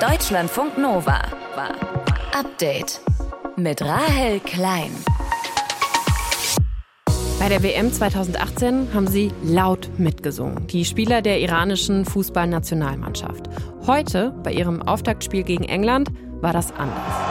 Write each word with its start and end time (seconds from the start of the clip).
Deutschlandfunk 0.00 0.78
Nova. 0.78 1.20
Update 2.32 3.02
mit 3.56 3.82
Rahel 3.82 4.40
Klein. 4.40 4.90
Bei 7.38 7.50
der 7.50 7.62
WM 7.62 7.92
2018 7.92 8.94
haben 8.94 9.06
sie 9.06 9.30
laut 9.42 9.90
mitgesungen, 9.98 10.66
die 10.68 10.86
Spieler 10.86 11.20
der 11.20 11.40
iranischen 11.40 12.06
Fußballnationalmannschaft. 12.06 13.50
Heute, 13.86 14.30
bei 14.42 14.54
ihrem 14.54 14.80
Auftaktspiel 14.80 15.42
gegen 15.42 15.64
England, 15.64 16.10
war 16.40 16.54
das 16.54 16.72
anders. 16.72 17.29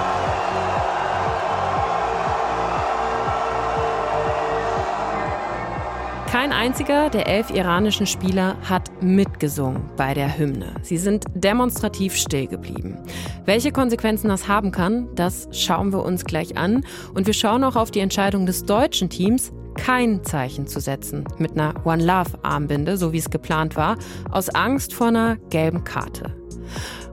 Kein 6.32 6.52
einziger 6.52 7.10
der 7.10 7.26
elf 7.26 7.50
iranischen 7.50 8.06
Spieler 8.06 8.56
hat 8.62 9.02
mitgesungen 9.02 9.90
bei 9.98 10.14
der 10.14 10.38
Hymne. 10.38 10.76
Sie 10.84 10.98
sind 10.98 11.26
demonstrativ 11.34 12.16
still 12.16 12.46
geblieben. 12.46 13.00
Welche 13.46 13.72
Konsequenzen 13.72 14.30
das 14.30 14.48
haben 14.48 14.72
kann, 14.72 15.08
das 15.16 15.48
schauen 15.52 15.92
wir 15.92 16.04
uns 16.04 16.26
gleich 16.26 16.56
an. 16.56 16.86
Und 17.16 17.26
wir 17.26 17.34
schauen 17.34 17.64
auch 17.64 17.76
auf 17.76 17.90
die 17.90 18.02
Entscheidung 18.02 18.46
des 18.46 18.64
deutschen 18.64 19.10
Teams, 19.10 19.52
kein 19.76 20.24
Zeichen 20.24 20.68
zu 20.68 20.80
setzen 20.80 21.24
mit 21.40 21.54
einer 21.54 21.74
One 21.84 22.06
Love 22.06 22.38
Armbinde, 22.44 22.98
so 22.98 23.12
wie 23.12 23.18
es 23.18 23.32
geplant 23.32 23.76
war, 23.76 23.98
aus 24.30 24.50
Angst 24.50 24.94
vor 24.94 25.08
einer 25.08 25.38
gelben 25.50 25.84
Karte. 25.84 26.36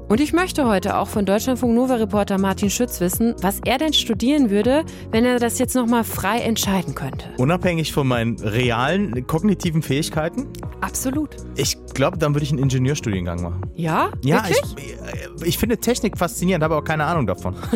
Und 0.08 0.20
ich 0.20 0.32
möchte 0.32 0.68
heute 0.68 0.98
auch 0.98 1.08
von 1.08 1.26
Deutschlandfunk 1.26 1.74
Nova-Reporter 1.74 2.38
Martin 2.38 2.70
Schütz 2.70 3.00
wissen, 3.00 3.34
was 3.40 3.58
er 3.64 3.76
denn 3.78 3.92
studieren 3.92 4.50
würde, 4.50 4.84
wenn 5.10 5.24
er 5.24 5.40
das 5.40 5.58
jetzt 5.58 5.74
nochmal 5.74 6.04
frei 6.04 6.38
entscheiden 6.38 6.94
könnte. 6.94 7.26
Unabhängig 7.38 7.92
von 7.92 8.06
meinen 8.06 8.38
realen 8.38 9.26
kognitiven 9.26 9.82
Fähigkeiten? 9.82 10.46
Absolut. 10.80 11.30
Ich 11.56 11.76
glaube, 11.92 12.18
dann 12.18 12.34
würde 12.34 12.44
ich 12.44 12.52
einen 12.52 12.60
Ingenieurstudiengang 12.60 13.42
machen. 13.42 13.62
Ja? 13.74 14.10
Ja, 14.22 14.44
Wirklich? 14.44 14.62
ich, 15.40 15.46
ich 15.48 15.58
finde 15.58 15.78
Technik 15.78 16.16
faszinierend, 16.16 16.62
habe 16.62 16.76
aber 16.76 16.84
keine 16.84 17.04
Ahnung 17.04 17.26
davon. 17.26 17.56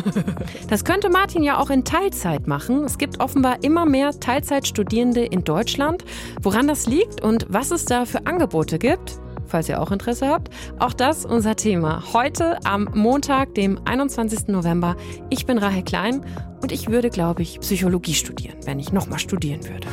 Das 0.69 0.85
könnte 0.85 1.11
Martin 1.11 1.43
ja 1.43 1.59
auch 1.59 1.71
in 1.71 1.85
Teilzeit 1.85 2.47
machen. 2.47 2.85
Es 2.85 2.97
gibt 2.97 3.19
offenbar 3.19 3.65
immer 3.65 3.87
mehr 3.87 4.13
Teilzeitstudierende 4.19 5.25
in 5.25 5.43
Deutschland. 5.43 6.05
Woran 6.43 6.69
das 6.69 6.87
liegt 6.87 7.23
und 7.23 7.47
was 7.49 7.73
es 7.73 7.87
da 7.87 8.05
für 8.05 8.27
Angebote 8.27 8.79
gibt, 8.79 9.19
falls 9.51 9.69
ihr 9.69 9.81
auch 9.81 9.91
Interesse 9.91 10.29
habt. 10.29 10.49
Auch 10.79 10.93
das 10.93 11.25
unser 11.25 11.57
Thema. 11.57 12.03
Heute 12.13 12.59
am 12.65 12.89
Montag, 12.95 13.55
dem 13.55 13.81
21. 13.85 14.49
November. 14.49 14.97
Ich 15.29 15.47
bin 15.47 15.59
Rahel 15.59 15.83
Klein 15.83 16.25
und 16.63 16.73
ich 16.73 16.89
würde, 16.89 17.11
glaube 17.11 17.43
ich, 17.43 17.61
Psychologie 17.61 18.15
studieren, 18.15 18.57
wenn 18.65 18.79
ich 18.79 18.93
nochmal 18.93 19.19
studieren 19.19 19.63
würde. 19.69 19.89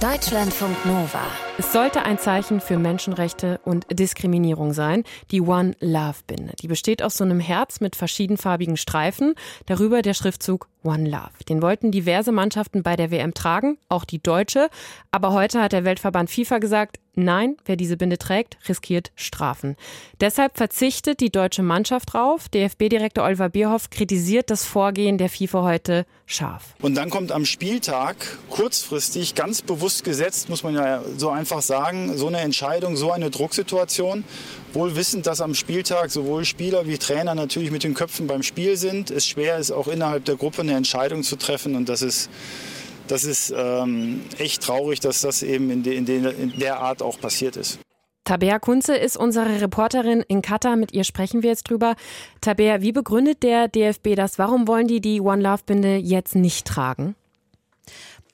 Deutschlandfunk 0.00 0.86
Nova. 0.86 1.20
Es 1.58 1.74
sollte 1.74 2.04
ein 2.04 2.18
Zeichen 2.18 2.62
für 2.62 2.78
Menschenrechte 2.78 3.60
und 3.66 3.84
Diskriminierung 3.90 4.72
sein, 4.72 5.04
die 5.30 5.42
One 5.42 5.72
Love 5.80 6.16
Binde. 6.26 6.54
Die 6.58 6.68
besteht 6.68 7.02
aus 7.02 7.18
so 7.18 7.24
einem 7.24 7.38
Herz 7.38 7.80
mit 7.80 7.96
verschiedenfarbigen 7.96 8.78
Streifen, 8.78 9.34
darüber 9.66 10.00
der 10.00 10.14
Schriftzug 10.14 10.68
One 10.82 11.08
Love. 11.08 11.44
Den 11.48 11.62
wollten 11.62 11.90
diverse 11.90 12.32
Mannschaften 12.32 12.82
bei 12.82 12.96
der 12.96 13.10
WM 13.10 13.34
tragen, 13.34 13.78
auch 13.88 14.04
die 14.04 14.22
deutsche. 14.22 14.68
Aber 15.10 15.32
heute 15.32 15.60
hat 15.60 15.72
der 15.72 15.84
Weltverband 15.84 16.30
FIFA 16.30 16.58
gesagt, 16.58 16.98
nein, 17.14 17.56
wer 17.64 17.76
diese 17.76 17.96
Binde 17.96 18.18
trägt, 18.18 18.56
riskiert 18.68 19.12
Strafen. 19.14 19.76
Deshalb 20.20 20.56
verzichtet 20.56 21.20
die 21.20 21.30
deutsche 21.30 21.62
Mannschaft 21.62 22.14
drauf. 22.14 22.48
DFB-Direktor 22.48 23.24
Oliver 23.24 23.48
Bierhoff 23.48 23.90
kritisiert 23.90 24.50
das 24.50 24.64
Vorgehen 24.64 25.18
der 25.18 25.28
FIFA 25.28 25.62
heute 25.62 26.06
scharf. 26.26 26.74
Und 26.80 26.94
dann 26.94 27.10
kommt 27.10 27.32
am 27.32 27.44
Spieltag 27.44 28.38
kurzfristig, 28.48 29.34
ganz 29.34 29.62
bewusst 29.62 30.04
gesetzt, 30.04 30.48
muss 30.48 30.62
man 30.62 30.74
ja 30.74 31.02
so 31.16 31.30
einfach 31.30 31.62
sagen, 31.62 32.16
so 32.16 32.28
eine 32.28 32.38
Entscheidung, 32.38 32.96
so 32.96 33.12
eine 33.12 33.30
Drucksituation. 33.30 34.24
Wohl 34.72 34.94
wissend, 34.94 35.26
dass 35.26 35.40
am 35.40 35.54
Spieltag 35.54 36.10
sowohl 36.10 36.44
Spieler 36.44 36.86
wie 36.86 36.96
Trainer 36.96 37.34
natürlich 37.34 37.72
mit 37.72 37.82
den 37.82 37.94
Köpfen 37.94 38.28
beim 38.28 38.44
Spiel 38.44 38.76
sind. 38.76 39.10
Es 39.10 39.26
schwer 39.26 39.58
ist, 39.58 39.72
auch 39.72 39.88
innerhalb 39.88 40.24
der 40.24 40.36
Gruppe 40.36 40.62
eine 40.62 40.74
Entscheidung 40.74 41.24
zu 41.24 41.36
treffen. 41.36 41.74
Und 41.74 41.88
das 41.88 42.02
ist, 42.02 42.30
das 43.08 43.24
ist 43.24 43.52
ähm, 43.56 44.22
echt 44.38 44.62
traurig, 44.62 45.00
dass 45.00 45.22
das 45.22 45.42
eben 45.42 45.70
in, 45.70 45.82
de, 45.82 45.96
in, 45.96 46.04
de, 46.04 46.32
in 46.40 46.58
der 46.60 46.78
Art 46.78 47.02
auch 47.02 47.18
passiert 47.18 47.56
ist. 47.56 47.80
Tabea 48.24 48.60
Kunze 48.60 48.94
ist 48.94 49.16
unsere 49.16 49.60
Reporterin 49.60 50.22
in 50.28 50.40
Katar. 50.40 50.76
Mit 50.76 50.92
ihr 50.92 51.02
sprechen 51.02 51.42
wir 51.42 51.50
jetzt 51.50 51.68
drüber. 51.68 51.96
Tabea, 52.40 52.80
wie 52.80 52.92
begründet 52.92 53.42
der 53.42 53.66
DFB 53.66 54.14
das? 54.14 54.38
Warum 54.38 54.68
wollen 54.68 54.86
die 54.86 55.00
die 55.00 55.20
One 55.20 55.42
Love 55.42 55.62
Binde 55.66 55.96
jetzt 55.96 56.36
nicht 56.36 56.64
tragen? 56.64 57.16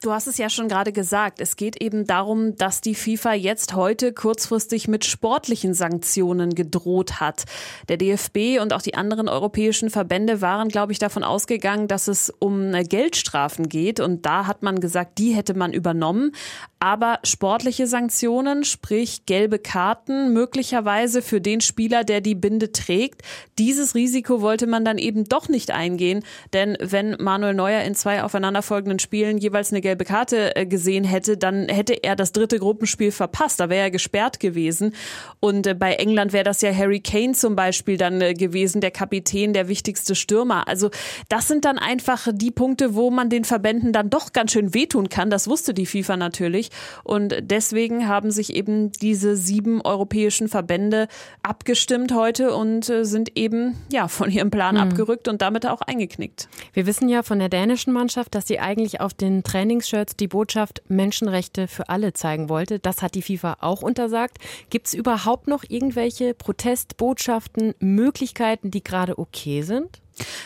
Du 0.07 0.13
hast 0.13 0.29
es 0.29 0.39
ja 0.39 0.49
schon 0.49 0.69
gerade 0.69 0.93
gesagt. 0.93 1.41
Es 1.41 1.57
geht 1.57 1.83
eben 1.83 2.07
darum, 2.07 2.55
dass 2.55 2.81
die 2.81 2.95
FIFA 2.95 3.33
jetzt 3.35 3.75
heute 3.75 4.13
kurzfristig 4.13 4.87
mit 4.87 5.05
sportlichen 5.05 5.75
Sanktionen 5.75 6.55
gedroht 6.55 7.19
hat. 7.19 7.45
Der 7.89 7.97
DFB 7.97 8.61
und 8.63 8.73
auch 8.73 8.83
die 8.83 8.95
anderen 8.95 9.29
europäischen 9.29 9.91
Verbände 9.91 10.41
waren, 10.41 10.69
glaube 10.69 10.93
ich, 10.93 11.01
davon 11.01 11.25
ausgegangen, 11.25 11.89
dass 11.89 12.07
es 12.07 12.33
um 12.39 12.71
Geldstrafen 12.89 13.69
geht. 13.69 13.99
Und 13.99 14.27
da 14.27 14.47
hat 14.47 14.63
man 14.63 14.79
gesagt, 14.79 15.19
die 15.19 15.33
hätte 15.33 15.55
man 15.55 15.73
übernommen. 15.73 16.31
Aber 16.79 17.19
sportliche 17.25 17.89
Sanktionen, 17.89 18.63
sprich 18.63 19.27
gelbe 19.27 19.59
Karten, 19.59 20.33
möglicherweise 20.33 21.21
für 21.21 21.41
den 21.41 21.61
Spieler, 21.61 22.05
der 22.05 22.21
die 22.21 22.37
Binde 22.37 22.71
trägt, 22.71 23.23
dieses 23.59 23.97
Risiko 23.97 24.41
wollte 24.41 24.69
man 24.69 24.85
dann 24.85 24.99
eben 24.99 25.25
doch 25.25 25.49
nicht 25.49 25.73
eingehen. 25.73 26.23
Denn 26.53 26.77
wenn 26.81 27.17
Manuel 27.19 27.55
Neuer 27.55 27.81
in 27.81 27.97
zwei 27.97 28.23
aufeinanderfolgenden 28.23 29.01
Spielen 29.01 29.39
jeweils 29.39 29.73
eine 29.73 29.81
gelbe 29.81 29.96
Karte 30.05 30.57
äh, 30.57 30.67
gesehen 30.67 31.05
hätte, 31.05 31.37
dann 31.37 31.69
hätte 31.69 31.95
er 32.03 32.17
das 32.17 32.33
dritte 32.33 32.59
Gruppenspiel 32.59 33.13
verpasst. 33.13 33.61
Da 33.61 33.69
wäre 33.69 33.85
er 33.85 33.91
gesperrt 33.91 34.41
gewesen. 34.41 34.95
Und 35.41 35.67
äh, 35.67 35.75
bei 35.75 35.95
England 35.95 36.33
wäre 36.33 36.45
das 36.45 36.61
ja 36.61 36.75
Harry 36.75 37.01
Kane 37.01 37.33
zum 37.33 37.57
Beispiel 37.57 37.97
dann 37.97 38.21
äh, 38.21 38.35
gewesen, 38.35 38.81
der 38.81 38.91
Kapitän, 38.91 39.53
der 39.53 39.69
wichtigste 39.69 40.15
Stürmer. 40.15 40.69
Also 40.69 40.91
das 41.29 41.49
sind 41.49 41.65
dann 41.65 41.79
einfach 41.79 42.29
die 42.33 42.51
Punkte, 42.51 42.95
wo 42.95 43.11
man 43.11 43.31
den 43.31 43.45
Verbänden 43.45 43.93
dann 43.93 44.11
doch 44.11 44.33
ganz 44.33 44.53
schön 44.53 44.75
wehtun 44.75 45.09
kann. 45.09 45.31
Das 45.31 45.49
wusste 45.49 45.75
die 45.75 45.87
FIFA 45.87 46.17
natürlich. 46.17 46.71
Und 47.05 47.35
deswegen 47.41 48.09
haben 48.09 48.31
sich 48.31 48.55
eben 48.55 48.93
diese 48.93 49.37
sieben 49.37 49.81
europäischen 49.81 50.49
Verbände 50.49 51.09
abgestimmt 51.43 52.13
heute 52.13 52.55
und 52.55 52.85
sind 52.85 53.37
eben 53.37 53.77
ja 53.91 54.09
von 54.09 54.31
ihrem 54.31 54.51
Plan 54.51 54.75
mhm. 54.75 54.83
abgerückt 54.83 55.29
und 55.29 55.43
damit 55.43 55.67
auch 55.67 55.81
eingeknickt. 55.83 56.49
Wir 56.73 56.87
wissen 56.87 57.09
ja 57.09 57.23
von 57.23 57.39
der 57.39 57.49
dänischen 57.49 57.93
Mannschaft, 57.93 58.35
dass 58.35 58.47
sie 58.47 58.59
eigentlich 58.59 59.01
auf 59.01 59.15
den 59.15 59.43
Trainings 59.43 59.76
Trainingsshirts 59.77 60.17
die 60.17 60.29
Botschaft 60.29 60.83
Menschenrechte 60.89 61.69
für 61.69 61.89
alle 61.89 62.13
zeigen 62.13 62.49
wollte. 62.49 62.79
Das 62.79 63.03
hat 63.03 63.15
die 63.15 63.23
FIFA 63.23 63.59
auch 63.61 63.83
untersagt. 63.83 64.39
Gibt 64.71 64.87
es 64.87 64.95
überhaupt 64.95 65.49
noch 65.49 65.65
irgendwelche 65.69 66.35
Protestbotschaften, 66.35 67.75
Möglichkeiten, 67.79 68.71
die 68.71 68.83
gerade 68.83 69.19
okay 69.19 69.63
sind? 69.63 70.01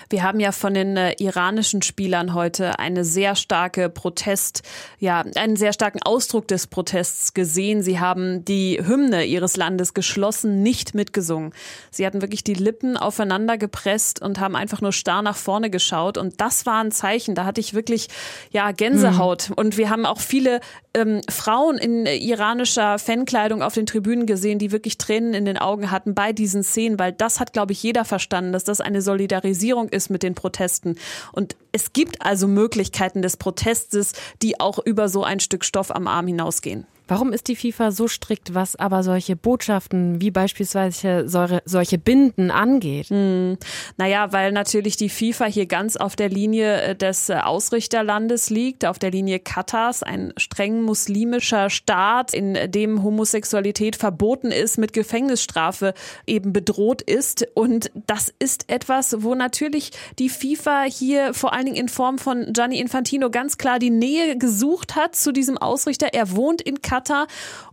Wir 0.09 0.25
haben 0.25 0.41
ja 0.41 0.53
von 0.53 0.75
den 0.75 0.97
äh, 0.97 1.13
iranischen 1.19 1.83
Spielern 1.83 2.35
heute 2.35 2.79
eine 2.79 3.05
sehr 3.05 3.37
starke 3.37 3.89
Protest, 3.89 4.63
ja, 4.99 5.25
einen 5.37 5.57
sehr 5.57 5.73
starken 5.73 6.03
Ausdruck 6.03 6.49
des 6.49 6.67
Protests 6.67 7.35
gesehen. 7.35 7.83
Sie 7.83 8.01
haben 8.01 8.45
die 8.45 8.81
Hymne 8.85 9.25
ihres 9.25 9.57
Landes 9.57 9.95
geschlossen 9.95 10.63
nicht 10.63 10.95
mitgesungen. 10.95 11.53
Sie 11.91 12.05
hatten 12.05 12.21
wirklich 12.21 12.43
die 12.43 12.55
Lippen 12.55 12.97
aufeinander 12.97 13.59
gepresst 13.59 14.21
und 14.21 14.41
haben 14.41 14.57
einfach 14.57 14.81
nur 14.81 14.93
starr 14.93 15.23
nach 15.23 15.37
vorne 15.37 15.71
geschaut. 15.71 16.19
Und 16.19 16.41
das 16.41 16.67
war 16.67 16.83
ein 16.83 16.91
Zeichen. 16.91 17.35
Da 17.35 17.45
hatte 17.45 17.61
ich 17.61 17.75
wirklich, 17.75 18.09
ja, 18.51 18.73
Gänsehaut. 18.73 19.51
Mhm. 19.51 19.55
Und 19.55 19.77
wir 19.77 19.91
haben 19.91 20.07
auch 20.07 20.21
viele 20.21 20.61
ähm, 20.95 21.21
Frauen 21.31 21.79
in 21.79 22.07
iranischer 22.07 22.99
Fankleidung 22.99 23.63
auf 23.63 23.75
den 23.75 23.87
Tribünen 23.87 24.27
gesehen, 24.27 24.59
die 24.59 24.73
wirklich 24.73 24.99
Tränen 24.99 25.35
in 25.35 25.45
den 25.45 25.59
Augen 25.59 25.93
hatten 25.93 26.15
bei 26.15 26.33
diesen 26.33 26.65
Szenen, 26.65 26.99
weil 26.99 27.13
das 27.13 27.39
hat, 27.39 27.53
glaube 27.53 27.73
ich, 27.73 27.83
jeder 27.83 28.05
verstanden, 28.05 28.53
dass 28.53 28.65
das 28.65 28.81
eine 28.81 29.01
Solidarisierung 29.01 29.60
ist 29.91 30.11
mit 30.11 30.23
den 30.23 30.35
Protesten. 30.35 30.97
Und 31.33 31.57
es 31.73 31.93
gibt 31.93 32.23
also 32.23 32.49
Möglichkeiten 32.49 33.23
des 33.23 33.37
Protestes, 33.37 34.13
die 34.43 34.61
auch 34.61 34.79
über 34.79 35.09
so 35.09 35.25
ein 35.25 35.41
Stück 35.41 35.65
Stoff 35.65 35.95
am 35.95 36.07
Arm 36.07 36.27
hinausgehen. 36.27 36.87
Warum 37.11 37.33
ist 37.33 37.49
die 37.49 37.57
FIFA 37.57 37.91
so 37.91 38.07
strikt, 38.07 38.55
was 38.55 38.77
aber 38.77 39.03
solche 39.03 39.35
Botschaften 39.35 40.21
wie 40.21 40.31
beispielsweise 40.31 41.25
solche 41.27 41.99
Binden 41.99 42.53
angeht? 42.53 43.09
Hm. 43.09 43.59
Naja, 43.97 44.33
weil 44.33 44.53
natürlich 44.53 44.97
die 44.97 45.09
FIFA 45.09 45.47
hier 45.47 45.67
ganz 45.67 45.97
auf 45.97 46.15
der 46.15 46.29
Linie 46.29 46.81
äh, 46.81 46.95
des 46.95 47.29
äh, 47.29 47.35
Ausrichterlandes 47.35 48.49
liegt, 48.49 48.85
auf 48.85 49.01
der 49.01 49.11
Linie 49.11 49.41
Katars, 49.41 50.05
ein 50.05 50.33
streng 50.37 50.83
muslimischer 50.83 51.69
Staat, 51.69 52.33
in 52.33 52.57
dem 52.71 53.03
Homosexualität 53.03 53.97
verboten 53.97 54.53
ist, 54.53 54.79
mit 54.79 54.93
Gefängnisstrafe 54.93 55.95
eben 56.29 56.53
bedroht 56.53 57.03
ist. 57.03 57.45
Und 57.55 57.91
das 58.07 58.33
ist 58.39 58.71
etwas, 58.71 59.17
wo 59.25 59.35
natürlich 59.35 59.91
die 60.21 60.29
FIFA 60.29 60.85
hier 60.85 61.35
vor 61.35 61.55
allen 61.55 61.65
Dingen 61.65 61.77
in 61.77 61.89
Form 61.89 62.19
von 62.19 62.53
Gianni 62.53 62.79
Infantino 62.79 63.31
ganz 63.31 63.59
klar 63.59 63.81
die 63.81 63.91
Nähe 63.91 64.39
gesucht 64.39 64.95
hat 64.95 65.17
zu 65.17 65.33
diesem 65.33 65.59
Ausrichter. 65.59 66.11
Er 66.13 66.37
wohnt 66.37 66.63
in 66.63 66.81
Katar 66.81 67.00
Katar. 67.01 67.27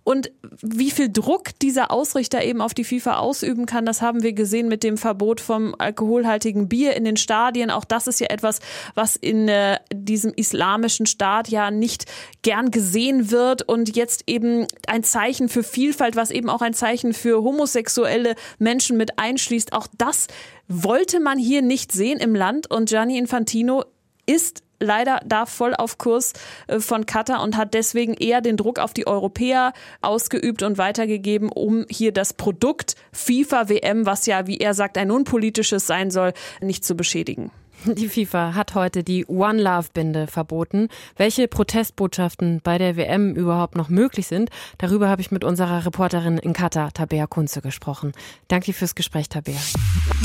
Und 0.03 0.31
wie 0.61 0.89
viel 0.89 1.11
Druck 1.11 1.59
dieser 1.61 1.91
Ausrichter 1.91 2.43
eben 2.43 2.61
auf 2.61 2.73
die 2.73 2.85
FIFA 2.85 3.17
ausüben 3.17 3.65
kann, 3.65 3.85
das 3.85 4.01
haben 4.01 4.23
wir 4.23 4.33
gesehen 4.33 4.69
mit 4.69 4.83
dem 4.83 4.97
Verbot 4.97 5.41
vom 5.41 5.75
alkoholhaltigen 5.77 6.69
Bier 6.69 6.95
in 6.95 7.03
den 7.03 7.17
Stadien. 7.17 7.69
Auch 7.69 7.83
das 7.83 8.07
ist 8.07 8.19
ja 8.19 8.27
etwas, 8.29 8.59
was 8.95 9.17
in 9.17 9.49
äh, 9.49 9.79
diesem 9.93 10.31
islamischen 10.33 11.05
Staat 11.05 11.49
ja 11.49 11.71
nicht 11.71 12.05
gern 12.41 12.71
gesehen 12.71 13.31
wird 13.31 13.67
und 13.67 13.95
jetzt 13.95 14.23
eben 14.27 14.65
ein 14.87 15.03
Zeichen 15.03 15.49
für 15.49 15.63
Vielfalt, 15.63 16.15
was 16.15 16.31
eben 16.31 16.49
auch 16.49 16.61
ein 16.61 16.73
Zeichen 16.73 17.13
für 17.13 17.43
homosexuelle 17.43 18.35
Menschen 18.59 18.95
mit 18.95 19.19
einschließt. 19.19 19.73
Auch 19.73 19.87
das 19.97 20.27
wollte 20.69 21.19
man 21.19 21.37
hier 21.37 21.61
nicht 21.61 21.91
sehen 21.91 22.19
im 22.19 22.33
Land 22.33 22.71
und 22.71 22.89
Gianni 22.89 23.17
Infantino 23.17 23.83
ist 24.25 24.63
leider 24.79 25.19
da 25.25 25.45
voll 25.45 25.73
auf 25.75 25.97
Kurs 25.97 26.33
äh, 26.67 26.79
von 26.79 27.05
Katar 27.05 27.43
und 27.43 27.57
hat 27.57 27.73
deswegen 27.73 28.13
eher 28.13 28.41
den 28.41 28.57
Druck 28.57 28.79
auf 28.79 28.93
die 28.93 29.07
Europäer 29.07 29.73
ausgeübt 30.01 30.63
und 30.63 30.77
weitergegeben, 30.77 31.49
um 31.49 31.85
hier 31.89 32.11
das 32.11 32.33
Produkt 32.33 32.95
FIFA 33.11 33.69
WM, 33.69 34.05
was 34.05 34.25
ja, 34.25 34.47
wie 34.47 34.57
er 34.57 34.73
sagt, 34.73 34.97
ein 34.97 35.11
unpolitisches 35.11 35.87
sein 35.87 36.11
soll, 36.11 36.33
nicht 36.61 36.85
zu 36.85 36.95
beschädigen. 36.95 37.51
Die 37.85 38.09
FIFA 38.09 38.55
hat 38.55 38.75
heute 38.75 39.03
die 39.03 39.25
One 39.27 39.61
Love 39.61 39.89
Binde 39.93 40.27
verboten. 40.27 40.89
Welche 41.15 41.47
Protestbotschaften 41.47 42.61
bei 42.63 42.77
der 42.77 42.97
WM 42.97 43.35
überhaupt 43.35 43.75
noch 43.75 43.89
möglich 43.89 44.27
sind, 44.27 44.49
darüber 44.77 45.09
habe 45.09 45.21
ich 45.21 45.31
mit 45.31 45.43
unserer 45.43 45.85
Reporterin 45.85 46.37
in 46.37 46.53
Katar, 46.53 46.91
Tabea 46.91 47.27
Kunze, 47.27 47.61
gesprochen. 47.61 48.13
Danke 48.47 48.73
fürs 48.73 48.95
Gespräch, 48.95 49.29
Tabea. 49.29 49.59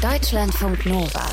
Deutschlandfunk 0.00 0.86
Nova. 0.86 1.26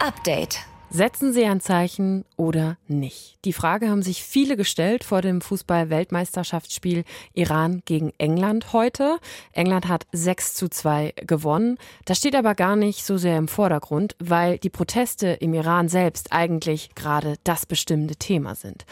Update. 0.00 0.58
Setzen 0.94 1.32
Sie 1.32 1.44
ein 1.44 1.60
Zeichen 1.60 2.24
oder 2.36 2.76
nicht? 2.86 3.36
Die 3.44 3.52
Frage 3.52 3.90
haben 3.90 4.02
sich 4.02 4.22
viele 4.22 4.56
gestellt 4.56 5.02
vor 5.02 5.22
dem 5.22 5.40
Fußball-Weltmeisterschaftsspiel 5.40 7.02
Iran 7.32 7.82
gegen 7.84 8.12
England 8.18 8.72
heute. 8.72 9.18
England 9.50 9.88
hat 9.88 10.06
6 10.12 10.54
zu 10.54 10.68
2 10.68 11.14
gewonnen. 11.16 11.78
Das 12.04 12.18
steht 12.18 12.36
aber 12.36 12.54
gar 12.54 12.76
nicht 12.76 13.04
so 13.04 13.16
sehr 13.16 13.38
im 13.38 13.48
Vordergrund, 13.48 14.14
weil 14.20 14.58
die 14.58 14.70
Proteste 14.70 15.30
im 15.30 15.52
Iran 15.54 15.88
selbst 15.88 16.32
eigentlich 16.32 16.94
gerade 16.94 17.38
das 17.42 17.66
bestimmende 17.66 18.14
Thema 18.14 18.54
sind. 18.54 18.86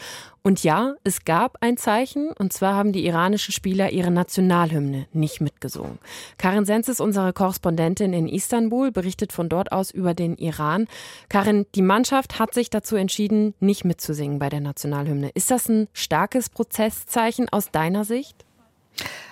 Und 0.45 0.61
ja, 0.61 0.95
es 1.05 1.23
gab 1.23 1.55
ein 1.61 1.77
Zeichen, 1.77 2.33
und 2.33 2.51
zwar 2.51 2.75
haben 2.75 2.91
die 2.91 3.05
iranischen 3.05 3.53
Spieler 3.53 3.91
ihre 3.91 4.11
Nationalhymne 4.11 5.07
nicht 5.13 5.39
mitgesungen. 5.39 5.99
Karin 6.37 6.65
Sens 6.65 6.89
ist 6.89 6.99
unsere 6.99 7.31
Korrespondentin 7.31 8.11
in 8.11 8.27
Istanbul, 8.27 8.91
berichtet 8.91 9.31
von 9.31 9.47
dort 9.47 9.71
aus 9.71 9.89
über 9.89 10.13
den 10.13 10.35
Iran. 10.35 10.87
Karin, 11.29 11.65
die 11.75 11.81
Mannschaft 11.93 12.39
hat 12.39 12.55
sich 12.55 12.71
dazu 12.71 12.95
entschieden, 12.95 13.53
nicht 13.59 13.85
mitzusingen 13.85 14.39
bei 14.39 14.49
der 14.49 14.61
Nationalhymne. 14.61 15.29
Ist 15.35 15.51
das 15.51 15.69
ein 15.69 15.87
starkes 15.93 16.49
Prozesszeichen 16.49 17.49
aus 17.49 17.69
deiner 17.69 18.03
Sicht? 18.03 18.45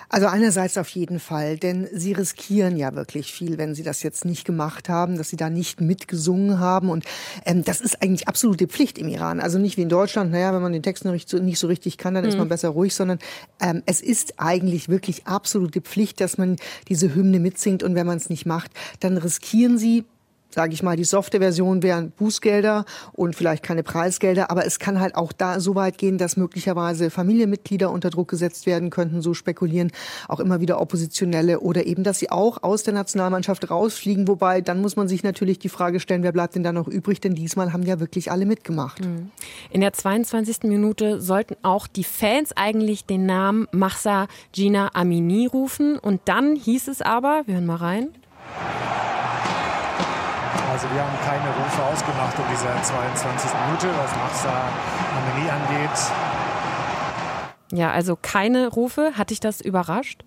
Also 0.08 0.28
einerseits 0.28 0.78
auf 0.78 0.88
jeden 0.90 1.18
Fall, 1.18 1.56
denn 1.56 1.88
sie 1.92 2.12
riskieren 2.12 2.76
ja 2.76 2.94
wirklich 2.94 3.32
viel, 3.32 3.58
wenn 3.58 3.74
sie 3.74 3.82
das 3.82 4.04
jetzt 4.04 4.24
nicht 4.24 4.44
gemacht 4.44 4.88
haben, 4.88 5.18
dass 5.18 5.30
sie 5.30 5.36
da 5.36 5.50
nicht 5.50 5.80
mitgesungen 5.80 6.60
haben. 6.60 6.88
Und 6.88 7.04
ähm, 7.46 7.64
das 7.64 7.80
ist 7.80 8.00
eigentlich 8.00 8.28
absolute 8.28 8.68
Pflicht 8.68 8.96
im 8.96 9.08
Iran. 9.08 9.40
Also 9.40 9.58
nicht 9.58 9.76
wie 9.76 9.82
in 9.82 9.88
Deutschland, 9.88 10.30
naja, 10.30 10.54
wenn 10.54 10.62
man 10.62 10.72
den 10.72 10.84
Text 10.84 11.04
nicht 11.04 11.28
so, 11.28 11.38
nicht 11.38 11.58
so 11.58 11.66
richtig 11.66 11.98
kann, 11.98 12.14
dann 12.14 12.22
mhm. 12.22 12.30
ist 12.30 12.38
man 12.38 12.48
besser 12.48 12.68
ruhig, 12.68 12.94
sondern 12.94 13.18
ähm, 13.58 13.82
es 13.86 14.00
ist 14.00 14.34
eigentlich 14.38 14.88
wirklich 14.88 15.26
absolute 15.26 15.80
Pflicht, 15.80 16.20
dass 16.20 16.38
man 16.38 16.58
diese 16.88 17.12
Hymne 17.12 17.40
mitsingt. 17.40 17.82
Und 17.82 17.96
wenn 17.96 18.06
man 18.06 18.18
es 18.18 18.30
nicht 18.30 18.46
macht, 18.46 18.70
dann 19.00 19.16
riskieren 19.16 19.78
sie 19.78 20.04
sage 20.54 20.74
ich 20.74 20.82
mal, 20.82 20.96
die 20.96 21.04
softe 21.04 21.38
Version 21.38 21.82
wären 21.82 22.10
Bußgelder 22.10 22.84
und 23.12 23.34
vielleicht 23.36 23.62
keine 23.62 23.82
Preisgelder, 23.82 24.50
aber 24.50 24.66
es 24.66 24.78
kann 24.78 25.00
halt 25.00 25.14
auch 25.14 25.32
da 25.32 25.60
so 25.60 25.74
weit 25.74 25.98
gehen, 25.98 26.18
dass 26.18 26.36
möglicherweise 26.36 27.10
Familienmitglieder 27.10 27.90
unter 27.90 28.10
Druck 28.10 28.28
gesetzt 28.28 28.66
werden 28.66 28.90
könnten, 28.90 29.22
so 29.22 29.34
spekulieren 29.34 29.90
auch 30.28 30.40
immer 30.40 30.60
wieder 30.60 30.80
Oppositionelle 30.80 31.60
oder 31.60 31.86
eben, 31.86 32.04
dass 32.04 32.18
sie 32.18 32.30
auch 32.30 32.62
aus 32.62 32.82
der 32.82 32.94
Nationalmannschaft 32.94 33.70
rausfliegen, 33.70 34.28
wobei 34.28 34.60
dann 34.60 34.80
muss 34.80 34.96
man 34.96 35.08
sich 35.08 35.22
natürlich 35.22 35.58
die 35.58 35.68
Frage 35.68 36.00
stellen, 36.00 36.22
wer 36.22 36.32
bleibt 36.32 36.54
denn 36.54 36.62
da 36.62 36.72
noch 36.72 36.88
übrig, 36.88 37.20
denn 37.20 37.34
diesmal 37.34 37.72
haben 37.72 37.82
ja 37.82 38.00
wirklich 38.00 38.30
alle 38.30 38.46
mitgemacht. 38.46 39.00
Mhm. 39.00 39.30
In 39.70 39.80
der 39.80 39.92
22. 39.92 40.64
Minute 40.64 41.20
sollten 41.20 41.56
auch 41.62 41.86
die 41.86 42.04
Fans 42.04 42.52
eigentlich 42.56 43.06
den 43.06 43.26
Namen 43.26 43.68
Mahsa 43.72 44.26
Gina 44.52 44.90
Amini 44.94 45.46
rufen 45.46 45.98
und 45.98 46.20
dann 46.26 46.56
hieß 46.56 46.88
es 46.88 47.02
aber, 47.02 47.42
wir 47.46 47.54
hören 47.54 47.66
mal 47.66 47.76
rein. 47.76 48.08
Also 50.70 50.86
wir 50.92 51.02
haben 51.02 51.16
keine 51.24 51.48
Rufe 51.48 51.82
ausgemacht 51.82 52.38
in 52.38 52.44
dieser 52.50 52.82
22. 52.82 53.50
Minute, 53.66 53.88
was 53.98 54.10
Machsa 54.16 54.52
Amelie 55.16 55.50
angeht. 55.50 55.98
Ja, 57.72 57.90
also 57.90 58.16
keine 58.20 58.68
Rufe. 58.68 59.12
Hat 59.16 59.30
dich 59.30 59.40
das 59.40 59.60
überrascht? 59.60 60.24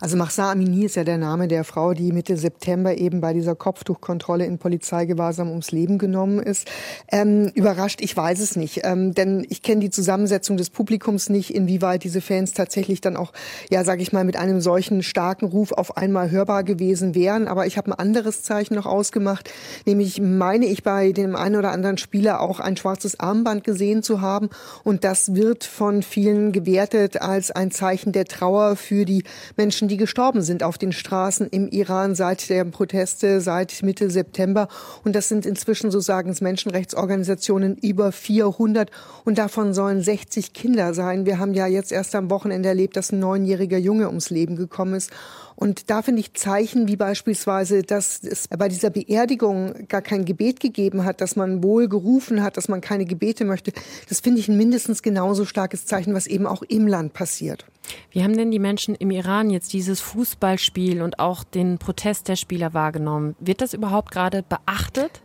Also 0.00 0.16
Mahsa 0.16 0.52
Amini 0.52 0.84
ist 0.84 0.96
ja 0.96 1.04
der 1.04 1.18
Name 1.18 1.48
der 1.48 1.64
Frau, 1.64 1.94
die 1.94 2.12
Mitte 2.12 2.36
September 2.36 2.96
eben 2.96 3.20
bei 3.20 3.32
dieser 3.32 3.54
Kopftuchkontrolle 3.54 4.44
in 4.44 4.58
Polizeigewahrsam 4.58 5.50
ums 5.50 5.70
Leben 5.70 5.98
genommen 5.98 6.38
ist. 6.40 6.70
Ähm, 7.10 7.50
überrascht, 7.54 8.00
ich 8.00 8.16
weiß 8.16 8.40
es 8.40 8.56
nicht, 8.56 8.80
ähm, 8.84 9.14
denn 9.14 9.46
ich 9.48 9.62
kenne 9.62 9.80
die 9.80 9.90
Zusammensetzung 9.90 10.56
des 10.56 10.70
Publikums 10.70 11.28
nicht, 11.28 11.54
inwieweit 11.54 12.04
diese 12.04 12.20
Fans 12.20 12.52
tatsächlich 12.52 13.00
dann 13.00 13.16
auch, 13.16 13.32
ja, 13.70 13.84
sage 13.84 14.02
ich 14.02 14.12
mal, 14.12 14.24
mit 14.24 14.36
einem 14.36 14.60
solchen 14.60 15.02
starken 15.02 15.46
Ruf 15.46 15.72
auf 15.72 15.96
einmal 15.96 16.30
hörbar 16.30 16.64
gewesen 16.64 17.14
wären. 17.14 17.48
Aber 17.48 17.66
ich 17.66 17.76
habe 17.78 17.90
ein 17.90 17.98
anderes 17.98 18.42
Zeichen 18.42 18.74
noch 18.74 18.86
ausgemacht, 18.86 19.50
nämlich 19.86 20.20
meine 20.20 20.66
ich 20.66 20.82
bei 20.82 21.12
dem 21.12 21.36
einen 21.36 21.56
oder 21.56 21.70
anderen 21.70 21.98
Spieler 21.98 22.40
auch 22.40 22.60
ein 22.60 22.76
schwarzes 22.76 23.18
Armband 23.20 23.64
gesehen 23.64 24.02
zu 24.02 24.20
haben 24.20 24.50
und 24.82 25.04
das 25.04 25.34
wird 25.34 25.64
von 25.64 26.02
vielen 26.02 26.52
gewertet 26.52 27.20
als 27.20 27.50
ein 27.50 27.70
Zeichen 27.70 28.12
der 28.12 28.26
Trauer 28.26 28.76
für 28.76 29.04
die 29.04 29.24
Menschen, 29.56 29.88
die 29.88 29.96
gestorben 29.96 30.42
sind 30.42 30.62
auf 30.62 30.78
den 30.78 30.92
Straßen 30.92 31.48
im 31.48 31.68
Iran 31.68 32.14
seit 32.14 32.48
der 32.48 32.64
Proteste, 32.64 33.40
seit 33.40 33.82
Mitte 33.82 34.10
September. 34.10 34.68
Und 35.04 35.14
das 35.14 35.28
sind 35.28 35.46
inzwischen, 35.46 35.90
so 35.90 36.00
sagen 36.00 36.30
es 36.30 36.40
Menschenrechtsorganisationen, 36.40 37.76
über 37.76 38.12
400. 38.12 38.90
Und 39.24 39.38
davon 39.38 39.74
sollen 39.74 40.02
60 40.02 40.52
Kinder 40.52 40.94
sein. 40.94 41.26
Wir 41.26 41.38
haben 41.38 41.54
ja 41.54 41.66
jetzt 41.66 41.92
erst 41.92 42.14
am 42.14 42.30
Wochenende 42.30 42.68
erlebt, 42.68 42.96
dass 42.96 43.12
ein 43.12 43.18
neunjähriger 43.18 43.78
Junge 43.78 44.08
ums 44.08 44.30
Leben 44.30 44.56
gekommen 44.56 44.94
ist. 44.94 45.10
Und 45.56 45.90
da 45.90 46.02
finde 46.02 46.20
ich 46.20 46.34
Zeichen 46.34 46.88
wie 46.88 46.96
beispielsweise, 46.96 47.82
dass 47.82 48.22
es 48.22 48.48
bei 48.48 48.68
dieser 48.68 48.90
Beerdigung 48.90 49.86
gar 49.88 50.02
kein 50.02 50.24
Gebet 50.24 50.60
gegeben 50.60 51.04
hat, 51.04 51.20
dass 51.20 51.36
man 51.36 51.62
wohl 51.62 51.88
gerufen 51.88 52.42
hat, 52.42 52.56
dass 52.56 52.68
man 52.68 52.80
keine 52.80 53.04
Gebete 53.04 53.44
möchte. 53.44 53.72
Das 54.08 54.20
finde 54.20 54.40
ich 54.40 54.48
ein 54.48 54.56
mindestens 54.56 55.02
genauso 55.02 55.44
starkes 55.44 55.86
Zeichen, 55.86 56.14
was 56.14 56.26
eben 56.26 56.46
auch 56.46 56.62
im 56.62 56.86
Land 56.86 57.12
passiert. 57.12 57.66
Wie 58.10 58.22
haben 58.22 58.36
denn 58.36 58.50
die 58.50 58.58
Menschen 58.58 58.94
im 58.94 59.10
Iran 59.10 59.50
jetzt 59.50 59.72
dieses 59.72 60.00
Fußballspiel 60.00 61.02
und 61.02 61.18
auch 61.18 61.44
den 61.44 61.78
Protest 61.78 62.28
der 62.28 62.36
Spieler 62.36 62.74
wahrgenommen? 62.74 63.36
Wird 63.38 63.60
das 63.60 63.74
überhaupt 63.74 64.10
gerade 64.10 64.42
beachtet? 64.42 65.22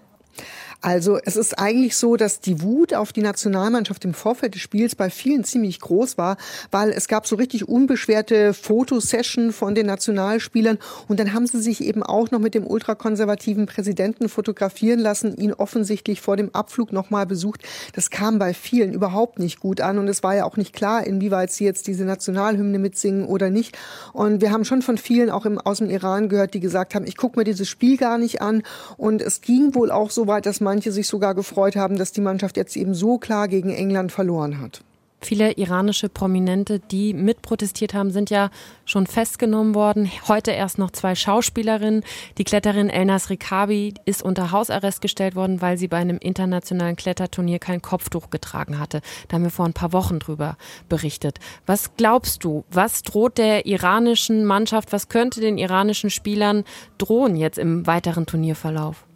Also 0.81 1.19
es 1.25 1.35
ist 1.35 1.59
eigentlich 1.59 1.97
so, 1.97 2.15
dass 2.15 2.39
die 2.39 2.61
Wut 2.61 2.93
auf 2.93 3.11
die 3.11 3.21
Nationalmannschaft 3.21 4.05
im 4.05 4.13
Vorfeld 4.13 4.55
des 4.55 4.61
Spiels 4.61 4.95
bei 4.95 5.09
vielen 5.09 5.43
ziemlich 5.43 5.81
groß 5.81 6.17
war, 6.17 6.37
weil 6.71 6.91
es 6.91 7.09
gab 7.09 7.27
so 7.27 7.35
richtig 7.35 7.67
unbeschwerte 7.67 8.53
Fotosession 8.53 9.51
von 9.51 9.75
den 9.75 9.87
Nationalspielern 9.87 10.79
und 11.09 11.19
dann 11.19 11.33
haben 11.33 11.47
sie 11.47 11.59
sich 11.59 11.83
eben 11.83 12.01
auch 12.01 12.31
noch 12.31 12.39
mit 12.39 12.55
dem 12.55 12.65
ultrakonservativen 12.65 13.65
Präsidenten 13.65 14.29
fotografieren 14.29 14.99
lassen, 14.99 15.35
ihn 15.35 15.53
offensichtlich 15.53 16.21
vor 16.21 16.37
dem 16.37 16.55
Abflug 16.55 16.93
nochmal 16.93 17.25
besucht. 17.25 17.63
Das 17.93 18.09
kam 18.09 18.39
bei 18.39 18.53
vielen 18.53 18.93
überhaupt 18.93 19.37
nicht 19.37 19.59
gut 19.59 19.81
an 19.81 19.97
und 19.97 20.07
es 20.07 20.23
war 20.23 20.33
ja 20.33 20.45
auch 20.45 20.55
nicht 20.55 20.73
klar, 20.73 21.05
inwieweit 21.05 21.51
sie 21.51 21.65
jetzt 21.65 21.87
diese 21.87 22.05
Nationalhymne 22.05 22.79
mitsingen 22.79 23.25
oder 23.25 23.49
nicht. 23.49 23.77
Und 24.13 24.39
wir 24.39 24.51
haben 24.51 24.63
schon 24.63 24.81
von 24.81 24.97
vielen 24.97 25.29
auch 25.29 25.45
im, 25.45 25.57
aus 25.57 25.79
dem 25.79 25.89
Iran 25.89 26.29
gehört, 26.29 26.53
die 26.53 26.61
gesagt 26.61 26.95
haben, 26.95 27.05
ich 27.05 27.17
gucke 27.17 27.37
mir 27.37 27.43
dieses 27.43 27.67
Spiel 27.67 27.97
gar 27.97 28.17
nicht 28.17 28.41
an 28.41 28.63
und 28.95 29.21
es 29.21 29.41
ging 29.41 29.75
wohl 29.75 29.91
auch 29.91 30.09
so 30.09 30.25
weit, 30.25 30.45
dass 30.45 30.61
man 30.61 30.68
manche 30.69 30.91
sich 30.91 31.07
sogar 31.07 31.33
gefreut 31.33 31.75
haben, 31.75 31.97
dass 31.97 32.11
die 32.11 32.21
Mannschaft 32.21 32.55
jetzt 32.55 32.77
eben 32.77 32.93
so 32.93 33.17
klar 33.17 33.47
gegen 33.47 33.71
England 33.71 34.11
verloren 34.11 34.61
hat. 34.61 34.83
Viele 35.19 35.51
iranische 35.53 36.09
Prominente, 36.09 36.79
die 36.79 37.15
mitprotestiert 37.15 37.95
haben, 37.95 38.11
sind 38.11 38.29
ja 38.29 38.51
schon 38.85 39.07
festgenommen 39.07 39.73
worden. 39.73 40.09
Heute 40.27 40.51
erst 40.51 40.77
noch 40.77 40.91
zwei 40.91 41.15
Schauspielerinnen. 41.15 42.03
Die 42.37 42.43
Kletterin 42.43 42.89
Elnas 42.89 43.31
Rikabi 43.31 43.95
ist 44.05 44.21
unter 44.21 44.51
Hausarrest 44.51 45.01
gestellt 45.01 45.35
worden, 45.35 45.59
weil 45.59 45.77
sie 45.77 45.87
bei 45.87 45.97
einem 45.97 46.19
internationalen 46.19 46.95
Kletterturnier 46.95 47.57
kein 47.57 47.81
Kopftuch 47.81 48.29
getragen 48.29 48.79
hatte. 48.79 49.01
Da 49.27 49.35
haben 49.35 49.43
wir 49.43 49.49
vor 49.49 49.65
ein 49.65 49.73
paar 49.73 49.91
Wochen 49.91 50.19
drüber 50.19 50.55
berichtet. 50.87 51.39
Was 51.65 51.95
glaubst 51.97 52.43
du, 52.43 52.63
was 52.71 53.01
droht 53.01 53.39
der 53.39 53.65
iranischen 53.65 54.45
Mannschaft, 54.45 54.93
was 54.93 55.09
könnte 55.09 55.41
den 55.41 55.57
iranischen 55.57 56.11
Spielern 56.11 56.63
drohen 56.99 57.35
jetzt 57.35 57.57
im 57.57 57.87
weiteren 57.87 58.27
Turnierverlauf? 58.27 59.08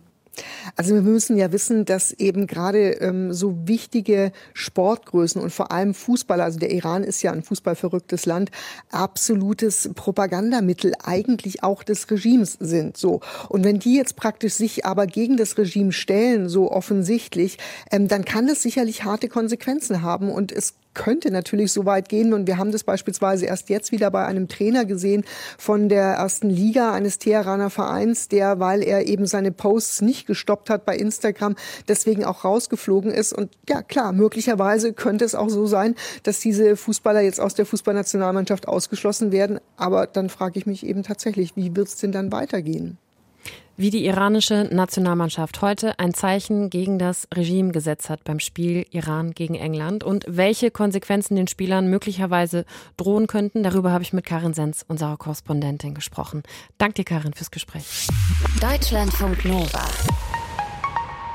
Also 0.76 0.96
wir 0.96 1.02
müssen 1.02 1.38
ja 1.38 1.52
wissen, 1.52 1.86
dass 1.86 2.12
eben 2.12 2.48
gerade 2.48 2.94
ähm, 2.94 3.34
so 3.34 3.68
wichtige 3.68 4.32
Sportgrößen 4.54 5.42
und 5.42 5.52
vor 5.52 5.72
allem 5.72 5.94
Fußballer, 5.94 6.44
also 6.44 6.60
der 6.60 6.72
Iran 6.72 7.04
ist 7.04 7.22
ja 7.22 7.32
ein 7.32 7.44
fußballverrücktes 7.44 8.26
Land, 8.26 8.50
absolutes 8.92 9.92
Propagandamittel 9.94 10.94
eigentlich 11.04 11.64
auch 11.64 11.84
des 11.84 12.10
Regimes 12.10 12.58
sind. 12.60 12.98
So 12.98 13.22
und 13.50 13.64
wenn 13.64 13.80
die 13.80 13.96
jetzt 13.96 14.16
praktisch 14.16 14.54
sich 14.54 14.86
aber 14.86 15.08
gegen 15.08 15.38
das 15.38 15.58
Regime 15.58 15.92
stellen, 15.92 16.50
so 16.50 16.72
offensichtlich, 16.72 17.58
ähm, 17.92 18.08
dann 18.08 18.26
kann 18.26 18.48
das 18.48 18.62
sicherlich 18.62 19.04
harte 19.04 19.30
Konsequenzen 19.30 20.02
haben 20.02 20.32
und 20.32 20.52
es 20.52 20.74
könnte 20.94 21.32
natürlich 21.32 21.72
so 21.72 21.86
weit 21.86 22.10
gehen. 22.10 22.34
Und 22.34 22.48
wir 22.48 22.58
haben 22.58 22.72
das 22.72 22.84
beispielsweise 22.84 23.46
erst 23.46 23.70
jetzt 23.70 23.92
wieder 23.92 24.12
bei 24.12 24.26
einem 24.26 24.48
Trainer 24.48 24.86
gesehen 24.86 25.24
von 25.58 25.90
der 25.90 26.14
ersten 26.14 26.50
Liga 26.50 26.92
eines 26.92 27.20
Teheraner 27.20 27.70
Vereins, 27.70 28.28
der, 28.28 28.60
weil 28.60 28.84
er 28.84 29.08
eben 29.08 29.26
seine 29.26 29.52
Posts 29.52 30.02
nicht 30.02 30.28
gestoppt 30.28 30.70
hat 30.70 30.86
bei 30.86 30.96
Instagram, 30.96 31.56
deswegen 31.88 32.26
auch 32.26 32.44
rausgeflogen 32.44 33.12
ist. 33.12 33.34
Und 33.34 33.52
ja, 33.68 33.82
klar, 33.82 34.14
möglicherweise 34.14 34.94
könnte 34.94 35.26
es 35.26 35.36
auch 35.36 35.50
so 35.50 35.66
sein, 35.68 35.96
dass 36.24 36.40
diese 36.40 36.76
Fußballer 36.76 37.22
jetzt 37.22 37.40
aus 37.40 37.56
der 37.56 37.66
Fußballnationalmannschaft 37.66 38.68
ausgeschlossen 38.68 39.32
werden. 39.32 39.60
Aber 39.78 40.08
dann 40.08 40.30
frage 40.30 40.60
ich 40.60 40.66
mich 40.66 40.86
eben 40.86 41.04
tatsächlich, 41.04 41.56
wie 41.56 41.76
wird 41.76 41.88
es 41.88 41.98
denn 41.98 42.12
dann 42.12 42.32
weitergehen? 42.32 42.98
Wie 43.76 43.90
die 43.90 44.06
iranische 44.06 44.70
Nationalmannschaft 44.72 45.64
heute 45.64 45.98
ein 45.98 46.14
Zeichen 46.14 46.70
gegen 46.70 47.00
das 47.00 47.28
Regime 47.34 47.72
gesetzt 47.72 48.08
hat 48.08 48.24
beim 48.24 48.40
Spiel 48.40 48.86
Iran 48.92 49.32
gegen 49.32 49.56
England 49.56 50.04
und 50.04 50.26
welche 50.28 50.70
Konsequenzen 50.70 51.36
den 51.36 51.48
Spielern 51.48 51.88
möglicherweise 51.88 52.66
drohen 52.98 53.26
könnten, 53.26 53.64
darüber 53.64 53.92
habe 53.92 54.04
ich 54.04 54.14
mit 54.14 54.26
Karin 54.26 54.54
Sens, 54.54 54.86
unserer 54.88 55.18
Korrespondentin, 55.18 55.96
gesprochen. 55.96 56.44
Danke 56.78 56.96
dir, 56.96 57.06
Karin, 57.06 57.34
fürs 57.34 57.50
Gespräch. 57.50 58.08
Deutschlandfunk 58.62 59.44
Nova. 59.44 59.86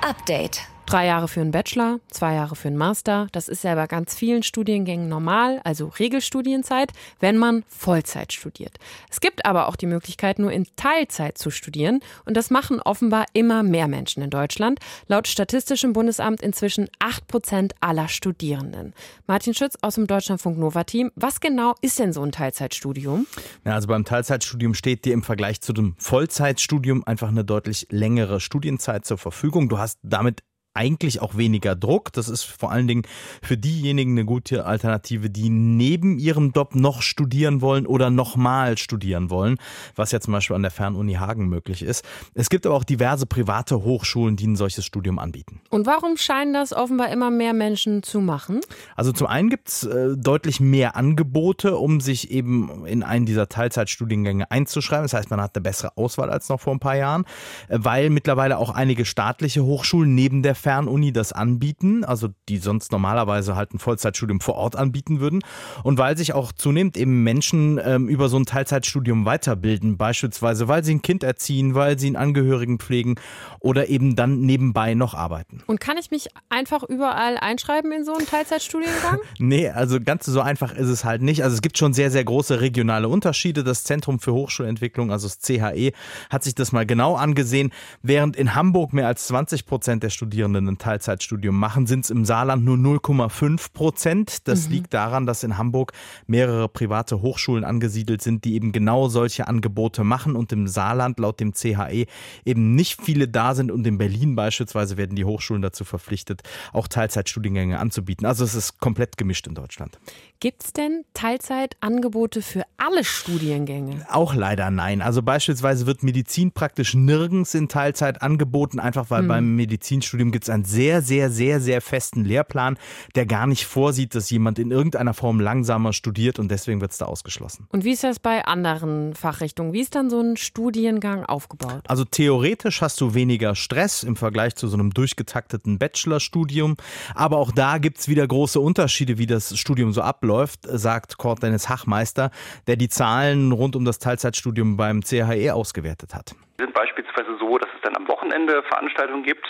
Update. 0.09 0.61
Drei 0.89 1.05
Jahre 1.05 1.29
für 1.29 1.43
einen 1.43 1.51
Bachelor, 1.51 2.01
zwei 2.11 2.33
Jahre 2.33 2.57
für 2.57 2.69
einen 2.69 2.79
Master. 2.79 3.27
Das 3.33 3.49
ist 3.49 3.63
ja 3.63 3.75
bei 3.75 3.87
ganz 3.87 4.15
vielen 4.15 4.43
Studiengängen 4.43 5.07
normal, 5.07 5.61
also 5.63 5.89
Regelstudienzeit, 5.89 6.93
wenn 7.21 7.37
man 7.37 7.63
Vollzeit 7.69 8.33
studiert. 8.33 8.79
Es 9.11 9.21
gibt 9.21 9.45
aber 9.45 9.69
auch 9.69 9.77
die 9.77 9.85
Möglichkeit, 9.85 10.39
nur 10.39 10.51
in 10.51 10.67
Teilzeit 10.77 11.37
zu 11.37 11.51
studieren. 11.51 12.01
Und 12.25 12.39
das 12.39 12.49
machen 12.49 12.81
offenbar 12.81 13.27
immer 13.35 13.63
mehr 13.63 13.87
Menschen 13.87 14.23
in 14.23 14.31
Deutschland. 14.31 14.79
Laut 15.09 15.29
Statistischem 15.29 15.93
Bundesamt 15.93 16.41
inzwischen 16.41 16.89
acht 17.01 17.27
Prozent 17.27 17.75
aller 17.81 18.09
Studierenden. 18.09 18.95
Martin 19.27 19.53
Schütz 19.53 19.77
aus 19.83 19.97
dem 19.97 20.07
Deutschlandfunk 20.07 20.57
Nova 20.57 20.85
Team. 20.85 21.11
Was 21.17 21.41
genau 21.41 21.75
ist 21.83 21.99
denn 21.99 22.15
so 22.15 22.23
ein 22.23 22.33
Teilzeitstudium? 22.33 23.27
Ja, 23.67 23.75
also 23.75 23.89
beim 23.89 24.07
Teilzeitstudium 24.07 24.73
steht 24.73 25.05
dir 25.05 25.13
im 25.13 25.23
Vergleich 25.23 25.61
zu 25.61 25.75
dem 25.75 25.97
Vollzeitstudium 25.99 27.05
einfach 27.07 27.29
eine 27.29 27.45
deutlich 27.45 27.89
längere 27.91 28.41
Studienzeit 28.41 29.05
zur 29.05 29.19
Verfügung. 29.19 29.69
Du 29.69 29.77
hast 29.77 29.99
damit 30.03 30.45
eigentlich 30.79 31.21
auch 31.21 31.37
weniger 31.37 31.75
Druck. 31.75 32.13
Das 32.13 32.29
ist 32.29 32.45
vor 32.45 32.71
allen 32.71 32.87
Dingen 32.87 33.03
für 33.43 33.59
diejenigen 33.59 34.13
eine 34.13 34.25
gute 34.25 34.65
Alternative, 34.65 35.29
die 35.29 35.51
neben 35.51 36.19
ihrem 36.19 36.53
Job 36.53 36.77
noch 36.77 37.03
studieren 37.03 37.61
wollen 37.61 37.85
oder 37.85 38.11
nochmal 38.11 38.79
studieren 38.79 39.29
wollen, 39.29 39.57
was 39.97 40.13
ja 40.13 40.21
zum 40.21 40.33
Beispiel 40.33 40.55
an 40.55 40.63
der 40.63 40.71
Fernuni 40.71 41.15
Hagen 41.15 41.49
möglich 41.49 41.83
ist. 41.83 42.05
Es 42.35 42.49
gibt 42.49 42.65
aber 42.65 42.77
auch 42.77 42.85
diverse 42.85 43.27
private 43.27 43.83
Hochschulen, 43.83 44.37
die 44.37 44.47
ein 44.47 44.55
solches 44.55 44.85
Studium 44.85 45.19
anbieten. 45.19 45.61
Und 45.71 45.87
warum 45.87 46.17
scheinen 46.17 46.55
das 46.55 46.73
offenbar 46.73 47.11
immer 47.11 47.31
mehr 47.31 47.55
Menschen 47.55 48.05
zu 48.05 48.21
machen? 48.21 48.61
Also 48.95 49.11
zum 49.11 49.27
einen 49.27 49.51
gibt 49.51 49.69
es 49.69 49.83
äh, 49.83 50.17
deutlich 50.17 50.61
mehr 50.61 50.95
Angebote, 50.95 51.77
um 51.77 52.01
sich 52.01 52.31
eben 52.31 52.87
in 52.87 53.03
einen 53.03 53.27
dieser 53.27 53.49
Teilzeitstudiengänge 53.49 54.49
einzuschreiben. 54.51 55.05
Das 55.05 55.15
heißt, 55.15 55.31
man 55.31 55.41
hat 55.41 55.57
eine 55.57 55.63
bessere 55.63 55.97
Auswahl 55.97 56.31
als 56.31 56.49
noch 56.49 56.61
vor 56.61 56.73
ein 56.73 56.81
paar 56.81 56.97
Jahren, 56.97 57.25
äh, 57.69 57.79
weil 57.81 58.11
mittlerweile 58.11 58.59
auch 58.59 58.71
einige 58.71 59.05
staatliche 59.05 59.65
Hochschulen 59.65 60.15
neben 60.15 60.43
der 60.43 60.55
Fernuni 60.69 61.15
das 61.15 61.33
anbieten, 61.33 62.05
also 62.05 62.29
die 62.51 62.59
sonst 62.59 62.93
normalerweise 62.93 63.57
halt 63.57 63.73
ein 63.73 63.79
Vollzeitstudium 63.79 64.39
vor 64.39 64.57
Ort 64.57 64.77
anbieten 64.77 65.19
würden. 65.19 65.41
Und 65.83 65.97
weil 65.97 66.19
sich 66.19 66.35
auch 66.35 66.53
zunehmend 66.53 66.99
eben 66.99 67.23
Menschen 67.23 67.81
ähm, 67.83 68.07
über 68.07 68.29
so 68.29 68.39
ein 68.39 68.45
Teilzeitstudium 68.45 69.25
weiterbilden, 69.25 69.97
beispielsweise 69.97 70.69
weil 70.69 70.85
sie 70.85 70.97
ein 70.97 71.01
Kind 71.01 71.25
erziehen, 71.25 71.75
weil 71.75 71.99
sie 71.99 72.09
einen 72.09 72.17
Angehörigen 72.17 72.79
pflegen 72.79 73.15
oder 73.61 73.89
eben 73.89 74.15
dann 74.15 74.43
nebenbei 74.43 74.93
noch 74.93 75.15
arbeiten. 75.15 75.63
Und 75.67 75.81
kann 75.81 75.97
ich 75.97 76.11
mich 76.11 76.29
einfach 76.51 76.83
überall 76.83 77.39
einschreiben 77.39 77.91
in 77.91 78.05
so 78.05 78.13
einen 78.13 78.27
Teilzeitstudiengang? 78.27 79.21
nee, 79.39 79.71
also 79.71 80.03
ganz 80.03 80.27
so 80.27 80.43
einfach 80.43 80.75
ist 80.75 80.89
es 80.89 81.03
halt 81.03 81.23
nicht. 81.23 81.45
Also 81.45 81.55
es 81.55 81.63
gibt 81.63 81.79
schon 81.79 81.95
sehr, 81.95 82.11
sehr 82.11 82.25
große 82.25 82.61
regionale 82.61 83.09
Unterschiede. 83.09 83.65
Das 83.65 83.85
Zentrum 83.85 84.19
für 84.19 84.35
Hochschulentwicklung, 84.35 85.11
also 85.13 85.29
das 85.29 85.39
CHE, 85.39 85.93
hat 86.29 86.45
sich 86.45 86.55
das 86.55 86.73
mal 86.73 86.85
genau 86.85 87.15
angesehen. 87.17 87.73
Während 88.03 88.37
in 88.37 88.55
Hamburg 88.55 88.93
mehr 88.93 89.07
als 89.07 89.29
20 89.29 89.65
Prozent 89.65 90.03
der 90.03 90.11
Studierenden 90.11 90.58
Studierenden 90.59 90.75
ein 90.75 90.79
Teilzeitstudium 90.79 91.59
machen, 91.59 91.87
sind 91.87 92.05
es 92.05 92.11
im 92.11 92.25
Saarland 92.25 92.65
nur 92.65 92.77
0,5 92.77 93.73
Prozent. 93.73 94.49
Das 94.49 94.67
mhm. 94.67 94.75
liegt 94.75 94.95
daran, 94.95 95.27
dass 95.27 95.45
in 95.45 95.59
Hamburg 95.59 95.93
mehrere 96.27 96.69
private 96.69 97.23
Hochschulen 97.23 97.65
angesiedelt 97.65 98.23
sind, 98.23 98.45
die 98.45 98.55
eben 98.55 98.73
genau 98.73 99.09
solche 99.09 99.47
Angebote 99.47 100.05
machen 100.05 100.37
und 100.37 100.53
im 100.53 100.67
Saarland 100.67 101.19
laut 101.19 101.41
dem 101.41 101.53
CHE 101.53 102.07
eben 102.45 102.75
nicht 102.75 103.01
viele 103.01 103.29
da 103.29 103.55
sind 103.55 103.71
und 103.71 103.87
in 103.87 103.99
Berlin 103.99 104.35
beispielsweise 104.35 104.97
werden 104.97 105.17
die 105.17 105.25
Hochschulen 105.25 105.63
dazu 105.63 105.85
verpflichtet, 105.85 106.43
auch 106.73 106.89
Teilzeitstudiengänge 106.89 107.79
anzubieten. 107.79 108.27
Also 108.27 108.45
es 108.45 108.55
ist 108.55 108.79
komplett 108.81 109.17
gemischt 109.17 109.47
in 109.47 109.55
Deutschland. 109.55 109.99
Gibt 110.41 110.63
es 110.63 110.73
denn 110.73 111.05
Teilzeitangebote 111.15 112.43
für 112.43 112.63
alle 112.77 113.03
Studiengänge? 113.03 114.07
Auch 114.09 114.37
leider 114.37 114.71
nein. 114.71 115.03
Also 115.03 115.21
beispielsweise 115.21 115.85
wird 115.87 116.05
Medizin 116.05 116.53
praktisch 116.53 116.95
nirgends 116.95 117.55
in 117.55 117.67
Teilzeit 117.67 118.23
angeboten, 118.23 118.79
einfach 118.79 119.11
weil 119.11 119.23
hm. 119.23 119.29
beim 119.29 119.57
Medizinstudium 119.57 120.31
gibt 120.31 120.45
es 120.45 120.51
einen 120.51 120.63
sehr, 120.63 121.03
sehr, 121.03 121.33
sehr, 121.33 121.59
sehr 121.59 121.81
festen 121.81 122.25
Lehrplan, 122.25 122.79
der 123.17 123.27
gar 123.27 123.49
nicht 123.49 123.67
vorsieht, 123.67 124.15
dass 124.15 124.31
jemand 124.31 124.61
in 124.61 124.71
irgendeiner 124.71 125.13
Form 125.13 125.41
langsamer 125.41 125.93
studiert 125.93 126.39
und 126.39 126.53
deswegen 126.53 126.81
wird 126.81 126.93
es 126.93 126.99
da 126.99 127.07
ausgeschlossen. 127.07 127.67
Und 127.73 127.83
wie 127.85 127.91
ist 127.91 128.05
das 128.05 128.21
bei 128.21 128.45
anderen 128.45 129.17
Fachrichtungen? 129.17 129.73
Wie 129.73 129.81
ist 129.81 129.97
dann 129.97 130.09
so 130.09 130.21
ein 130.21 130.37
Studiengang 130.37 131.25
aufgebaut? 131.25 131.83
Also 131.89 132.05
theoretisch 132.05 132.81
hast 132.81 133.01
du 133.01 133.13
weniger 133.13 133.57
Stress 133.57 134.05
im 134.05 134.15
Vergleich 134.15 134.55
zu 134.55 134.69
so 134.69 134.77
einem 134.77 134.95
durchgetakteten 134.95 135.81
Bachelorstudium, 135.81 136.77
aber 137.17 137.39
auch 137.39 137.51
da 137.51 137.79
gibt 137.79 137.99
es 137.99 138.07
wieder 138.07 138.25
große 138.25 138.61
Unterschiede, 138.61 139.19
wie 139.19 139.27
das 139.27 139.59
Studium 139.59 139.93
so 139.93 140.01
abläuft 140.01 140.28
abläuft, 140.29 140.61
sagt 140.63 141.17
Kurt 141.19 141.43
Dennis 141.43 141.69
Hachmeister, 141.69 142.31
der 142.67 142.77
die 142.77 142.89
Zahlen 142.89 143.53
rund 143.53 143.77
um 143.77 143.85
das 143.85 143.99
Teilzeitstudium 143.99 144.77
beim 144.77 145.01
CHE 145.01 145.55
ausgewertet 145.55 146.15
hat. 146.15 146.35
Wir 146.59 146.67
sind 146.67 146.75
beispielsweise 146.75 147.37
so, 147.39 147.57
dass 147.57 147.71
es 147.75 147.81
dann 147.83 147.97
am 147.97 148.07
Wochenende 148.09 148.63
Veranstaltungen 148.65 149.23
gibt, 149.23 149.47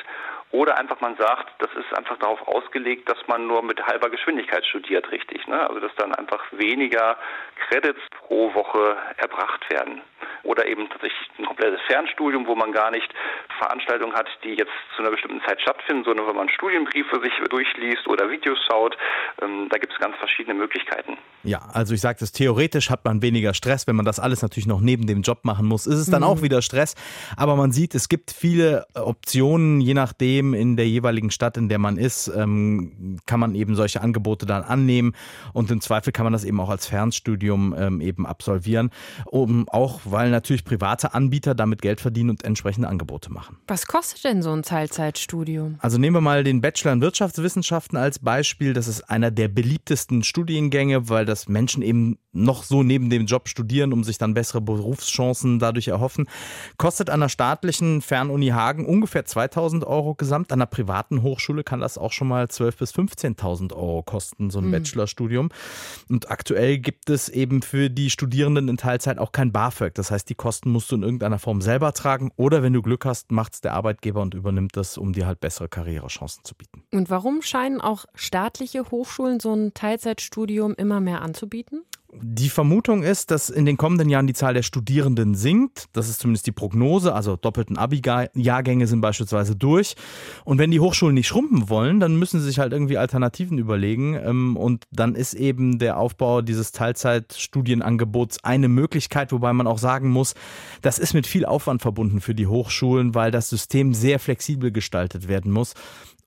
oder 0.51 0.79
einfach 0.79 0.99
man 1.03 1.15
sagt, 1.17 1.51
das 1.59 1.69
ist 1.75 1.99
einfach 1.99 2.17
darauf 2.21 2.41
ausgelegt, 2.49 3.07
dass 3.11 3.19
man 3.27 3.47
nur 3.47 3.63
mit 3.63 3.85
halber 3.85 4.09
Geschwindigkeit 4.09 4.65
studiert, 4.65 5.11
richtig. 5.11 5.47
Ne? 5.47 5.69
Also 5.69 5.81
dass 5.81 5.95
dann 5.97 6.15
einfach 6.15 6.43
weniger 6.53 7.19
Credits 7.69 8.01
pro 8.27 8.55
Woche 8.55 8.97
erbracht 9.19 9.69
werden 9.71 10.01
oder 10.43 10.67
eben 10.67 10.89
tatsächlich 10.89 11.31
ein 11.39 11.47
komplettes 11.47 11.81
Fernstudium, 11.87 12.47
wo 12.47 12.55
man 12.55 12.73
gar 12.73 12.91
nicht 12.91 13.09
Veranstaltungen 13.59 14.15
hat, 14.15 14.29
die 14.45 14.55
jetzt 14.55 14.73
zu 14.97 15.03
einer 15.03 15.11
bestimmten 15.11 15.41
Zeit 15.47 15.61
stattfinden, 15.61 16.05
sondern 16.05 16.27
wenn 16.27 16.37
man 16.37 16.49
Studienbriefe 16.49 17.21
sich 17.23 17.33
durchliest 17.49 18.07
oder 18.07 18.31
Videos 18.31 18.59
schaut. 18.71 18.97
Ähm, 19.43 19.69
da 19.71 19.79
gibt 19.79 19.93
es 19.93 19.99
ganz 19.99 20.17
verschiedene 20.17 20.55
Möglichkeiten. 20.55 21.19
Ja, 21.45 21.61
also 21.73 21.95
ich 21.95 22.01
sage 22.01 22.19
das, 22.21 22.33
theoretisch 22.33 22.91
hat 22.91 23.05
man 23.05 23.23
weniger 23.23 23.55
Stress, 23.55 23.87
wenn 23.87 23.97
man 23.97 24.05
das 24.05 24.19
alles 24.19 24.43
natürlich 24.43 24.67
noch 24.67 24.81
neben 24.81 25.07
dem 25.07 25.23
Job 25.23 25.45
machen 25.45 25.67
muss, 25.67 25.87
ist 25.87 25.99
es 25.99 26.11
dann 26.11 26.23
mhm. 26.23 26.29
auch 26.29 26.43
wieder 26.43 26.63
Stress. 26.63 26.95
Aber 27.37 27.57
man 27.57 27.73
sieht, 27.73 27.95
es 27.95 28.09
gibt 28.09 28.31
viele 28.31 28.87
Optionen, 28.95 29.81
je 29.81 29.95
nachdem 29.95 30.55
in 30.55 30.77
der 30.77 30.87
jeweiligen 30.89 31.31
Stadt, 31.31 31.57
in 31.57 31.69
der 31.69 31.79
man 31.79 31.97
ist, 31.97 32.29
ähm, 32.29 33.19
kann 33.27 33.41
man 33.41 33.55
eben 33.55 33.75
solche 33.75 34.01
Angebote 34.01 34.47
dann 34.47 34.63
annehmen 34.63 35.15
und 35.53 35.71
im 35.71 35.81
Zweifel 35.81 36.13
kann 36.13 36.25
man 36.25 36.33
das 36.33 36.45
eben 36.45 36.61
auch 36.61 36.71
als 36.71 36.87
Fernstudium 36.87 37.75
ähm, 37.79 38.01
eben 38.01 38.27
absolvieren, 38.27 38.91
um 39.27 39.69
auch, 39.69 40.01
weil 40.11 40.31
natürlich 40.31 40.65
private 40.65 41.15
Anbieter 41.15 41.55
damit 41.55 41.83
Geld 41.83 42.01
verdienen 42.01 42.31
und 42.31 42.45
entsprechende 42.45 42.89
Angebote 42.89 43.33
machen. 43.33 43.59
Was 43.67 43.87
kostet 43.87 44.25
denn 44.25 44.43
so 44.43 44.53
ein 44.53 44.63
Teilzeitstudium? 44.63 45.77
Also 45.81 45.99
nehmen 45.99 46.17
wir 46.17 46.21
mal 46.21 46.45
den 46.45 46.61
Bachelor 46.61 46.93
in 46.93 47.01
Wirtschaftswissenschaften 47.01 47.97
als 47.97 48.19
Beispiel. 48.19 48.73
Das 48.73 48.89
ist 48.89 49.03
einer 49.11 49.31
der 49.31 49.49
beliebtesten 49.49 50.23
Studiengänge, 50.23 51.09
weil 51.09 51.25
das 51.25 51.49
Menschen 51.49 51.83
eben 51.83 52.19
noch 52.33 52.63
so 52.63 52.83
neben 52.83 53.09
dem 53.09 53.27
Job 53.27 53.49
studieren, 53.49 53.93
um 53.93 54.05
sich 54.05 54.19
dann 54.19 54.35
bessere 54.35 54.61
Berufschancen 54.61 55.59
dadurch 55.59 55.89
erhoffen. 55.89 56.29
Kostet 56.77 57.09
an 57.09 57.21
der 57.21 57.31
staatlichen 57.31 58.03
Fernuni 58.03 58.49
Hagen 58.49 58.85
ungefähr 58.85 59.25
2000 59.25 59.85
Euro 59.85 60.15
gesamt. 60.15 60.53
An 60.53 60.59
einer 60.59 60.67
privaten 60.67 61.23
Hochschule 61.23 61.65
kann 61.65 61.81
das 61.81 61.97
auch 61.97 62.13
schon 62.13 62.29
mal 62.29 62.45
12.000 62.45 62.79
bis 62.79 62.95
15.000 62.95 63.73
Euro 63.73 64.03
kosten, 64.03 64.51
so 64.51 64.59
ein 64.59 64.67
mhm. 64.67 64.73
Bachelorstudium. 64.73 65.49
Und 66.09 66.31
aktuell 66.31 66.79
gibt 66.79 67.09
es 67.09 67.31
eben 67.31 67.63
für 67.63 67.89
die 67.89 68.11
Studierenden 68.11 68.69
in 68.69 68.77
Teilzeit 68.77 69.19
auch 69.19 69.33
kein 69.33 69.53
BAföG. 69.53 69.95
Das 69.95 70.11
heißt, 70.11 70.19
heißt, 70.19 70.29
die 70.29 70.35
Kosten 70.35 70.71
musst 70.71 70.91
du 70.91 70.97
in 70.97 71.03
irgendeiner 71.03 71.39
Form 71.39 71.61
selber 71.61 71.93
tragen 71.93 72.33
oder 72.37 72.63
wenn 72.63 72.73
du 72.73 72.83
Glück 72.83 73.05
hast, 73.05 73.31
macht 73.31 73.55
es 73.55 73.61
der 73.61 73.75
Arbeitgeber 73.75 74.21
und 74.21 74.35
übernimmt 74.35 74.77
das, 74.77 74.99
um 74.99 75.13
dir 75.13 75.27
halt 75.27 75.41
bessere 75.41 75.69
Karrierechancen 75.69 76.45
zu 76.45 76.55
bieten. 76.57 76.83
Und 76.93 77.09
warum 77.09 77.41
scheinen 77.43 77.81
auch 77.81 78.05
staatliche 78.15 78.91
Hochschulen 78.91 79.39
so 79.39 79.55
ein 79.55 79.75
Teilzeitstudium 79.75 80.75
immer 80.75 81.01
mehr 81.01 81.23
anzubieten? 81.23 81.85
Die 82.15 82.49
Vermutung 82.49 83.03
ist, 83.03 83.31
dass 83.31 83.51
in 83.51 83.67
den 83.67 83.77
kommenden 83.77 84.09
Jahren 84.09 84.27
die 84.27 84.33
Zahl 84.33 84.55
der 84.55 84.63
Studierenden 84.63 85.35
sinkt. 85.35 85.89
Das 85.93 86.09
ist 86.09 86.21
zumindest 86.21 86.47
die 86.47 86.53
Prognose. 86.53 87.15
Also 87.15 87.37
doppelten 87.37 87.77
Abi-Jahrgänge 87.77 88.87
sind 88.87 89.03
beispielsweise 89.03 89.55
durch. 89.55 89.95
Und 90.47 90.57
wenn 90.57 90.71
die 90.71 90.81
Hochschulen 90.81 91.15
nicht 91.15 91.29
schrumpfen 91.29 91.69
wollen, 91.69 92.01
dann 92.01 92.17
müssen 92.17 92.41
sie 92.41 92.47
sich 92.47 92.59
halt 92.59 92.73
irgendwie 92.73 92.97
Alternativen 92.97 93.59
überlegen. 93.59 94.15
Ähm, 94.15 94.57
und 94.57 94.87
dann 94.91 95.15
ist 95.15 95.35
eben 95.35 95.79
der 95.79 95.99
Aufbau 95.99 96.41
dieses 96.41 96.73
Teilzeitstudienangebots 96.73 98.43
eine 98.43 98.69
Möglichkeit, 98.69 99.31
wobei 99.31 99.53
man 99.53 99.67
auch 99.67 99.79
sagen 99.79 100.09
muss, 100.09 100.35
das 100.81 100.99
ist 100.99 101.13
mit 101.13 101.27
viel 101.27 101.45
Aufwand 101.45 101.83
verbunden 101.83 102.23
für 102.23 102.35
die 102.35 102.47
Hochschulen, 102.47 103.15
weil 103.15 103.31
das 103.31 103.51
System 103.51 103.93
sehr 103.93 104.19
flexibel 104.19 104.73
gestaltet 104.73 105.29
werden 105.29 105.53
muss. 105.53 105.75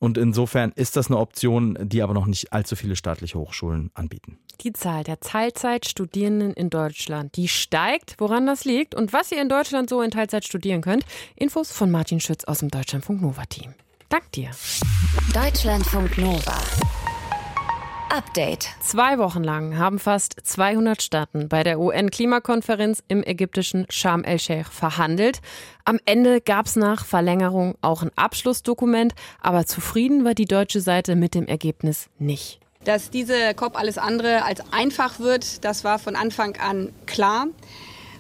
Und 0.01 0.17
insofern 0.17 0.72
ist 0.75 0.98
das 0.98 1.08
eine 1.08 1.20
Option, 1.20 1.77
die 1.79 2.01
aber 2.01 2.15
noch 2.15 2.25
nicht 2.25 2.51
allzu 2.51 2.75
viele 2.75 2.96
staatliche 2.96 3.38
Hochschulen 3.38 3.91
anbieten. 3.93 4.39
Die 4.62 4.74
Zahl 4.74 5.03
der 5.03 5.20
Teilzeitstudierenden 5.20 6.53
in 6.53 6.72
Deutschland, 6.72 7.36
die 7.36 7.48
steigt. 7.48 8.15
Woran 8.17 8.48
das 8.48 8.65
liegt 8.65 8.96
und 8.96 9.13
was 9.13 9.31
ihr 9.31 9.39
in 9.39 9.48
Deutschland 9.48 9.91
so 9.91 10.01
in 10.01 10.10
Teilzeit 10.10 10.43
studieren 10.43 10.81
könnt. 10.81 11.05
Infos 11.36 11.72
von 11.72 11.91
Martin 11.91 12.20
Schütz 12.20 12.46
aus 12.46 12.60
dem 12.60 12.70
Deutschlandfunk 12.70 13.22
Nova 13.22 13.46
Team. 13.46 13.75
Dank 14.10 14.31
dir. 14.31 14.50
Deutschlandfunk 15.36 16.17
Nova. 16.17 16.58
Update. 18.12 18.68
Zwei 18.82 19.18
Wochen 19.20 19.41
lang 19.41 19.77
haben 19.77 19.98
fast 19.98 20.36
200 20.44 21.01
Staaten 21.01 21.48
bei 21.48 21.63
der 21.63 21.80
UN-Klimakonferenz 21.80 23.01
im 23.08 23.24
ägyptischen 23.24 23.86
Sharm 23.89 24.25
el-Sheikh 24.25 24.70
verhandelt. 24.70 25.39
Am 25.86 25.98
Ende 26.06 26.41
gab 26.41 26.65
es 26.65 26.75
nach 26.75 27.06
Verlängerung 27.06 27.75
auch 27.82 28.01
ein 28.01 28.12
Abschlussdokument, 28.18 29.13
aber 29.39 29.65
zufrieden 29.65 30.25
war 30.25 30.34
die 30.34 30.46
deutsche 30.46 30.82
Seite 30.82 31.15
mit 31.15 31.36
dem 31.36 31.46
Ergebnis 31.46 32.10
nicht. 32.20 32.60
Dass 32.84 33.12
diese 33.12 33.53
COP 33.53 33.77
alles 33.80 33.98
andere 33.98 34.44
als 34.44 34.62
einfach 34.74 35.20
wird, 35.20 35.63
das 35.63 35.86
war 35.86 35.98
von 35.98 36.18
Anfang 36.18 36.58
an 36.58 36.91
klar. 37.06 37.48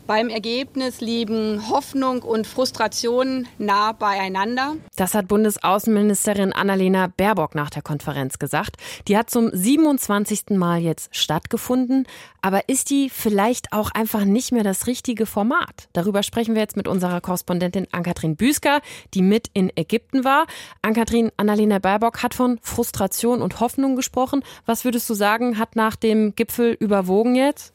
Beim 0.07 0.29
Ergebnis 0.29 0.99
liegen 0.99 1.69
Hoffnung 1.69 2.21
und 2.23 2.47
Frustration 2.47 3.47
nah 3.57 3.91
beieinander. 3.91 4.75
Das 4.95 5.13
hat 5.13 5.27
Bundesaußenministerin 5.27 6.53
Annalena 6.53 7.07
Baerbock 7.07 7.55
nach 7.55 7.69
der 7.69 7.81
Konferenz 7.81 8.39
gesagt. 8.39 8.77
Die 9.07 9.17
hat 9.17 9.29
zum 9.29 9.49
27. 9.53 10.51
Mal 10.51 10.81
jetzt 10.81 11.15
stattgefunden. 11.15 12.07
Aber 12.41 12.67
ist 12.67 12.89
die 12.89 13.09
vielleicht 13.09 13.71
auch 13.71 13.91
einfach 13.91 14.25
nicht 14.25 14.51
mehr 14.51 14.63
das 14.63 14.87
richtige 14.87 15.25
Format? 15.25 15.87
Darüber 15.93 16.23
sprechen 16.23 16.55
wir 16.55 16.61
jetzt 16.61 16.75
mit 16.75 16.87
unserer 16.87 17.21
Korrespondentin 17.21 17.87
Ann-Kathrin 17.91 18.35
Büsker, 18.35 18.81
die 19.13 19.21
mit 19.21 19.49
in 19.53 19.71
Ägypten 19.75 20.23
war. 20.23 20.45
Ann-Kathrin, 20.81 21.31
Annalena 21.37 21.79
Baerbock 21.79 22.23
hat 22.23 22.33
von 22.33 22.59
Frustration 22.61 23.41
und 23.41 23.59
Hoffnung 23.59 23.95
gesprochen. 23.95 24.43
Was 24.65 24.83
würdest 24.85 25.09
du 25.09 25.13
sagen, 25.13 25.59
hat 25.59 25.75
nach 25.75 25.95
dem 25.95 26.35
Gipfel 26.35 26.75
überwogen 26.79 27.35
jetzt? 27.35 27.73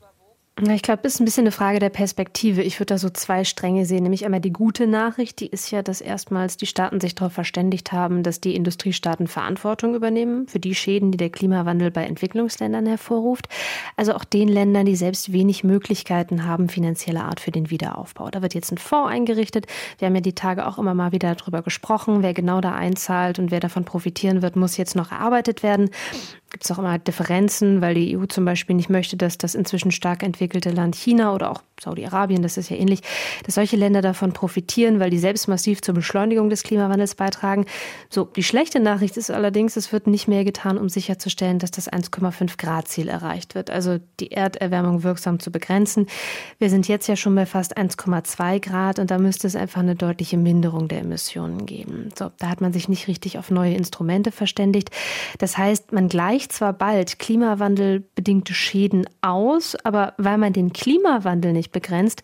Ich 0.59 0.81
glaube, 0.81 1.03
das 1.03 1.17
ist 1.17 1.21
ein 1.21 1.27
bisschen 1.27 1.43
eine 1.43 1.53
Frage 1.53 1.81
der 1.81 1.91
Perspektive. 1.91 2.63
Ich 2.63 2.81
würde 2.81 2.95
da 2.95 2.99
so 2.99 3.11
zwei 3.11 3.45
Stränge 3.45 3.85
sehen. 3.85 4.05
Nämlich 4.05 4.25
einmal 4.25 4.41
die 4.41 4.55
gute 4.55 4.87
Nachricht, 4.87 5.41
die 5.41 5.49
ist 5.49 5.71
ja, 5.71 5.83
dass 5.83 6.01
erstmals 6.01 6.57
die 6.57 6.65
Staaten 6.65 6.99
sich 6.99 7.15
darauf 7.15 7.35
verständigt 7.35 7.93
haben, 7.93 8.23
dass 8.23 8.41
die 8.41 8.57
Industriestaaten 8.57 9.27
Verantwortung 9.27 9.95
übernehmen 9.95 10.49
für 10.49 10.59
die 10.59 10.75
Schäden, 10.75 11.13
die 11.13 11.19
der 11.19 11.29
Klimawandel 11.29 11.91
bei 11.91 12.05
Entwicklungsländern 12.05 12.87
hervorruft. 12.87 13.51
Also 13.97 14.15
auch 14.15 14.25
den 14.25 14.49
Ländern, 14.49 14.87
die 14.87 14.97
selbst 14.97 15.31
wenig 15.31 15.63
Möglichkeiten 15.63 16.47
haben, 16.47 16.71
finanzieller 16.71 17.27
Art 17.27 17.41
für 17.41 17.51
den 17.51 17.69
Wiederaufbau. 17.69 18.31
Da 18.31 18.41
wird 18.41 18.55
jetzt 18.55 18.73
ein 18.73 18.79
Fonds 18.79 19.11
eingerichtet. 19.11 19.67
Wir 19.99 20.07
haben 20.07 20.15
ja 20.15 20.23
die 20.23 20.35
Tage 20.35 20.67
auch 20.67 20.79
immer 20.79 20.95
mal 20.95 21.13
wieder 21.13 21.35
darüber 21.35 21.61
gesprochen. 21.61 22.23
Wer 22.23 22.33
genau 22.33 22.63
da 22.63 22.73
einzahlt 22.73 23.39
und 23.39 23.51
wer 23.51 23.61
davon 23.61 23.85
profitieren 23.85 24.41
wird, 24.41 24.57
muss 24.57 24.79
jetzt 24.79 24.97
noch 24.97 25.13
erarbeitet 25.13 25.63
werden 25.63 25.91
gibt 26.51 26.65
es 26.65 26.71
auch 26.71 26.79
immer 26.79 26.99
Differenzen, 26.99 27.81
weil 27.81 27.95
die 27.95 28.17
EU 28.17 28.27
zum 28.27 28.45
Beispiel 28.45 28.77
nicht 28.77 28.91
möchte, 28.91 29.17
dass 29.17 29.39
das 29.39 29.55
inzwischen 29.55 29.91
stark 29.91 30.23
entwickelte 30.23 30.71
Land 30.71 30.95
China 30.95 31.35
oder 31.35 31.51
auch 31.51 31.63
Saudi-Arabien, 31.83 32.43
das 32.43 32.57
ist 32.57 32.71
ja 32.71 32.77
ähnlich, 32.77 33.01
dass 33.45 33.55
solche 33.55 33.77
Länder 33.77 34.01
davon 34.01 34.33
profitieren, 34.33 34.99
weil 34.99 35.11
die 35.11 35.19
selbst 35.19 35.47
massiv 35.47 35.83
zur 35.83 35.95
Beschleunigung 35.95 36.49
des 36.49 36.63
Klimawandels 36.63 37.15
beitragen. 37.15 37.67
So, 38.09 38.25
die 38.25 38.43
schlechte 38.43 38.81
Nachricht 38.81 39.17
ist 39.17 39.31
allerdings, 39.31 39.77
es 39.77 39.93
wird 39.93 40.07
nicht 40.07 40.27
mehr 40.27 40.45
getan, 40.45 40.79
um 40.79 40.89
sicherzustellen, 40.89 41.59
dass 41.59 41.71
das 41.71 41.91
1,5 41.91 42.57
Grad 42.57 42.89
Ziel 42.89 43.09
erreicht 43.09 43.55
wird, 43.55 43.71
also 43.71 43.99
die 44.21 44.33
Erderwärmung 44.33 45.03
wirksam 45.03 45.39
zu 45.39 45.51
begrenzen. 45.51 46.07
Wir 46.59 46.71
sind 46.71 46.89
jetzt 46.89 47.09
ja 47.09 47.17
schon 47.17 47.35
bei 47.35 47.47
fast 47.47 47.77
1,2 47.77 48.61
Grad 48.61 48.99
und 48.99 49.11
da 49.11 49.19
müsste 49.19 49.47
es 49.47 49.57
einfach 49.57 49.81
eine 49.81 49.97
deutliche 49.97 50.39
Minderung 50.39 50.89
der 50.89 51.01
Emissionen 51.01 51.67
geben. 51.67 52.09
So, 52.19 52.31
da 52.39 52.49
hat 52.49 52.61
man 52.61 52.73
sich 52.73 52.89
nicht 52.89 53.07
richtig 53.07 53.39
auf 53.39 53.51
neue 53.51 53.75
Instrumente 53.75 54.33
verständigt. 54.33 54.91
Das 55.39 55.59
heißt, 55.59 55.93
man 55.93 56.09
gleicht 56.09 56.53
zwar 56.53 56.73
bald 56.73 57.19
klimawandelbedingte 57.19 58.55
Schäden 58.55 59.07
aus, 59.21 59.77
aber 59.85 60.15
weil 60.17 60.39
man 60.39 60.53
den 60.53 60.73
Klimawandel 60.73 61.53
nicht 61.53 61.66
begrenzt, 61.73 62.23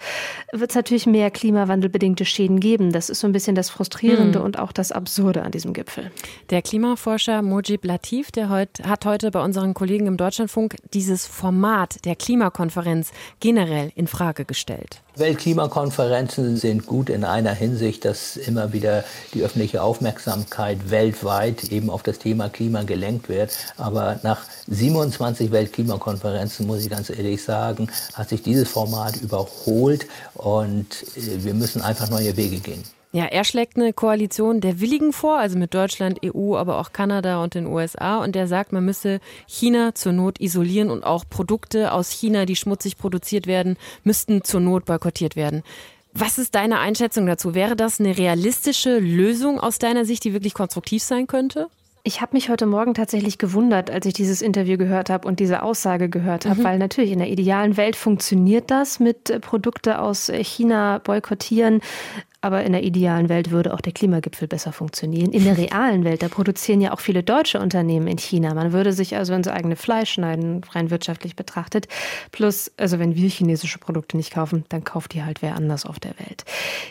wird 0.52 0.70
es 0.70 0.76
natürlich 0.76 1.06
mehr 1.06 1.30
klimawandelbedingte 1.30 2.24
Schäden 2.24 2.60
geben. 2.60 2.92
Das 2.92 3.10
ist 3.10 3.20
so 3.20 3.26
ein 3.26 3.32
bisschen 3.32 3.54
das 3.54 3.70
Frustrierende 3.70 4.38
hm. 4.38 4.44
und 4.44 4.58
auch 4.58 4.72
das 4.72 4.92
Absurde 4.92 5.42
an 5.42 5.52
diesem 5.52 5.72
Gipfel. 5.72 6.10
Der 6.50 6.62
Klimaforscher 6.62 7.42
Mojib 7.42 7.84
Latif, 7.84 8.30
der 8.32 8.48
heut, 8.50 8.80
hat 8.84 9.04
heute 9.04 9.30
bei 9.30 9.42
unseren 9.42 9.74
Kollegen 9.74 10.06
im 10.06 10.16
Deutschlandfunk 10.16 10.76
dieses 10.92 11.26
Format 11.26 12.04
der 12.04 12.16
Klimakonferenz 12.16 13.12
generell 13.40 13.92
in 13.94 14.06
Frage 14.06 14.44
gestellt. 14.44 15.02
Weltklimakonferenzen 15.16 16.56
sind 16.56 16.86
gut 16.86 17.10
in 17.10 17.24
einer 17.24 17.52
Hinsicht, 17.52 18.06
dass 18.06 18.38
immer 18.38 18.72
wieder 18.72 19.04
die 19.34 19.42
öffentliche 19.42 19.82
Aufmerksamkeit 19.82 20.90
weltweit 20.90 21.64
eben 21.64 21.90
auf 21.90 22.02
das 22.02 22.18
Thema 22.18 22.48
Klima 22.48 22.84
gelenkt 22.84 23.28
wird. 23.28 23.50
Aber 23.76 24.20
nach 24.22 24.40
27 24.68 25.52
Weltklimakonferenzen, 25.52 26.66
muss 26.66 26.82
ich 26.82 26.88
ganz 26.88 27.10
ehrlich 27.10 27.44
sagen, 27.44 27.90
hat 28.14 28.30
sich 28.30 28.42
dieses 28.42 28.68
Format 28.70 29.16
überholt 29.16 30.06
und 30.34 31.02
äh, 31.16 31.44
wir 31.44 31.52
müssen 31.54 31.82
einfach 31.82 32.08
neue 32.08 32.34
Wege 32.38 32.60
gehen. 32.60 32.82
Ja, 33.14 33.26
er 33.26 33.44
schlägt 33.44 33.76
eine 33.76 33.92
Koalition 33.92 34.62
der 34.62 34.80
Willigen 34.80 35.12
vor, 35.12 35.36
also 35.36 35.58
mit 35.58 35.74
Deutschland, 35.74 36.20
EU, 36.24 36.56
aber 36.56 36.78
auch 36.78 36.92
Kanada 36.92 37.42
und 37.42 37.54
den 37.54 37.66
USA. 37.66 38.16
Und 38.16 38.34
der 38.34 38.48
sagt, 38.48 38.72
man 38.72 38.86
müsse 38.86 39.20
China 39.46 39.94
zur 39.94 40.12
Not 40.12 40.40
isolieren 40.40 40.90
und 40.90 41.04
auch 41.04 41.24
Produkte 41.28 41.92
aus 41.92 42.10
China, 42.10 42.46
die 42.46 42.56
schmutzig 42.56 42.96
produziert 42.96 43.46
werden, 43.46 43.76
müssten 44.02 44.44
zur 44.44 44.60
Not 44.60 44.86
boykottiert 44.86 45.36
werden. 45.36 45.62
Was 46.14 46.38
ist 46.38 46.54
deine 46.54 46.78
Einschätzung 46.78 47.26
dazu? 47.26 47.54
Wäre 47.54 47.76
das 47.76 48.00
eine 48.00 48.16
realistische 48.16 48.98
Lösung 48.98 49.60
aus 49.60 49.78
deiner 49.78 50.06
Sicht, 50.06 50.24
die 50.24 50.32
wirklich 50.32 50.54
konstruktiv 50.54 51.02
sein 51.02 51.26
könnte? 51.26 51.68
Ich 52.04 52.20
habe 52.20 52.34
mich 52.34 52.48
heute 52.48 52.66
Morgen 52.66 52.94
tatsächlich 52.94 53.38
gewundert, 53.38 53.90
als 53.90 54.06
ich 54.06 54.12
dieses 54.14 54.42
Interview 54.42 54.76
gehört 54.76 55.08
habe 55.08 55.28
und 55.28 55.38
diese 55.38 55.62
Aussage 55.62 56.08
gehört 56.08 56.46
habe, 56.46 56.60
mhm. 56.60 56.64
weil 56.64 56.78
natürlich 56.78 57.12
in 57.12 57.18
der 57.18 57.28
idealen 57.28 57.76
Welt 57.76 57.94
funktioniert 57.94 58.70
das 58.70 59.00
mit 59.00 59.30
äh, 59.30 59.38
Produkte 59.38 60.00
aus 60.00 60.28
China 60.28 60.98
boykottieren. 60.98 61.80
Aber 62.42 62.64
in 62.64 62.72
der 62.72 62.82
idealen 62.82 63.28
Welt 63.28 63.50
würde 63.50 63.72
auch 63.72 63.80
der 63.80 63.92
Klimagipfel 63.92 64.48
besser 64.48 64.72
funktionieren. 64.72 65.32
In 65.32 65.44
der 65.44 65.56
realen 65.62 66.04
Welt, 66.04 66.22
da 66.22 66.28
produzieren 66.28 66.80
ja 66.80 66.92
auch 66.92 67.00
viele 67.00 67.22
deutsche 67.22 67.60
Unternehmen 67.60 68.08
in 68.08 68.18
China. 68.18 68.52
Man 68.52 68.72
würde 68.72 68.92
sich 68.92 69.16
also 69.16 69.32
ins 69.32 69.48
eigene 69.48 69.76
Fleisch 69.76 70.12
schneiden, 70.12 70.60
rein 70.72 70.90
wirtschaftlich 70.90 71.36
betrachtet. 71.36 71.88
Plus, 72.32 72.70
also 72.76 72.98
wenn 72.98 73.14
wir 73.14 73.28
chinesische 73.28 73.78
Produkte 73.78 74.16
nicht 74.16 74.32
kaufen, 74.32 74.64
dann 74.68 74.84
kauft 74.84 75.14
die 75.14 75.22
halt 75.22 75.40
wer 75.40 75.56
anders 75.56 75.86
auf 75.86 75.98
der 76.00 76.18
Welt. 76.18 76.44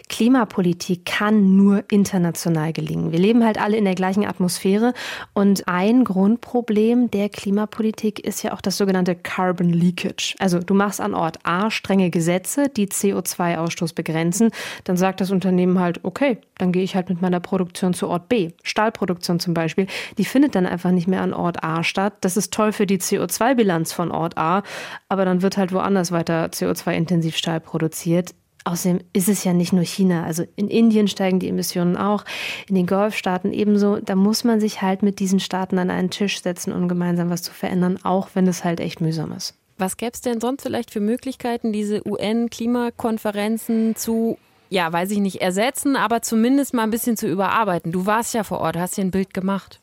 Klimapolitik 0.10 1.06
kann 1.06 1.56
nur 1.56 1.84
international 1.90 2.74
gelingen. 2.74 3.12
Wir 3.12 3.20
leben 3.20 3.44
halt 3.44 3.60
alle 3.60 3.78
in 3.78 3.86
der 3.86 3.96
gleichen 3.96 4.26
Atmosphäre. 4.26 4.94
Und 5.34 5.68
ein 5.68 6.04
Grundproblem 6.04 7.12
der 7.12 7.30
Klimapolitik 7.30 8.20
ist 8.20 8.44
ja 8.44 8.54
auch 8.54 8.62
das 8.62 8.78
sogenannte 8.78 9.16
Carbon 9.16 9.70
Leakage. 9.70 10.36
Also 10.40 10.60
du 10.60 10.74
machst 10.74 11.02
an 11.02 11.14
Ort 11.14 11.40
A 11.44 11.70
strenge 11.70 12.10
Gesetze, 12.10 12.70
die 12.70 12.88
CO2-Ausstoß 12.88 13.94
begrenzen. 13.94 14.52
Dann 14.86 14.98
sagt 14.98 15.22
das 15.22 15.32
Unternehmen 15.42 15.80
halt, 15.80 16.04
okay, 16.04 16.38
dann 16.58 16.72
gehe 16.72 16.84
ich 16.84 16.96
halt 16.96 17.10
mit 17.10 17.22
meiner 17.22 17.40
Produktion 17.40 17.96
zu 17.96 18.08
Ort 18.08 18.30
B. 18.30 18.52
Stahlproduktion 18.62 19.40
zum 19.40 19.56
Beispiel, 19.56 19.88
die 20.20 20.26
findet 20.26 20.54
dann 20.54 20.68
einfach 20.68 20.92
nicht 20.92 21.08
mehr 21.08 21.22
an 21.22 21.34
Ort 21.34 21.64
A 21.64 21.84
statt. 21.84 22.14
Das 22.22 22.38
ist 22.38 22.54
toll 22.54 22.72
für 22.72 22.86
die 22.86 23.00
CO2-Bilanz 23.00 23.92
von 23.92 24.12
Ort 24.12 24.38
A, 24.38 24.62
aber 25.10 25.26
dann 25.26 25.42
wird 25.42 25.58
halt 25.58 25.74
woanders 25.74 26.12
weiter 26.12 26.46
CO2-intensiv 26.46 27.36
Stahl 27.36 27.60
produziert. 27.60 28.36
Außerdem 28.64 29.00
ist 29.14 29.28
es 29.28 29.44
ja 29.44 29.54
nicht 29.54 29.74
nur 29.74 29.84
China. 29.84 30.24
Also 30.24 30.44
in 30.56 30.68
Indien 30.68 31.08
steigen 31.08 31.40
die 31.40 31.50
Emissionen 31.50 31.98
auch, 31.98 32.24
in 32.68 32.76
den 32.76 32.86
Golfstaaten 32.86 33.52
ebenso. 33.52 33.98
Da 33.98 34.14
muss 34.14 34.44
man 34.44 34.60
sich 34.60 34.84
halt 34.84 35.02
mit 35.02 35.18
diesen 35.18 35.40
Staaten 35.40 35.80
an 35.80 35.90
einen 35.90 36.12
Tisch 36.12 36.44
setzen, 36.44 36.72
um 36.72 36.88
gemeinsam 36.88 37.32
was 37.32 37.42
zu 37.42 37.52
verändern, 37.52 37.98
auch 38.04 38.30
wenn 38.36 38.46
es 38.46 38.64
halt 38.64 38.80
echt 38.80 39.02
mühsam 39.02 39.32
ist. 39.32 39.56
Was 39.80 39.98
gäbe 39.98 40.12
es 40.14 40.22
denn 40.22 40.40
sonst 40.40 40.62
vielleicht 40.62 40.92
für 40.92 41.00
Möglichkeiten, 41.00 41.74
diese 41.74 42.08
UN-Klimakonferenzen 42.08 43.96
zu 43.96 44.38
ja, 44.72 44.92
weiß 44.92 45.12
ich 45.12 45.20
nicht, 45.20 45.42
ersetzen, 45.42 45.98
aber 45.98 46.22
zumindest 46.22 46.74
mal 46.74 46.84
ein 46.84 46.92
bisschen 46.92 47.18
zu 47.18 47.28
überarbeiten. 47.28 47.92
Du 47.92 48.06
warst 48.06 48.34
ja 48.34 48.44
vor 48.44 48.62
Ort, 48.62 48.78
hast 48.78 48.96
dir 48.96 49.02
ein 49.02 49.12
Bild 49.12 49.34
gemacht. 49.34 49.82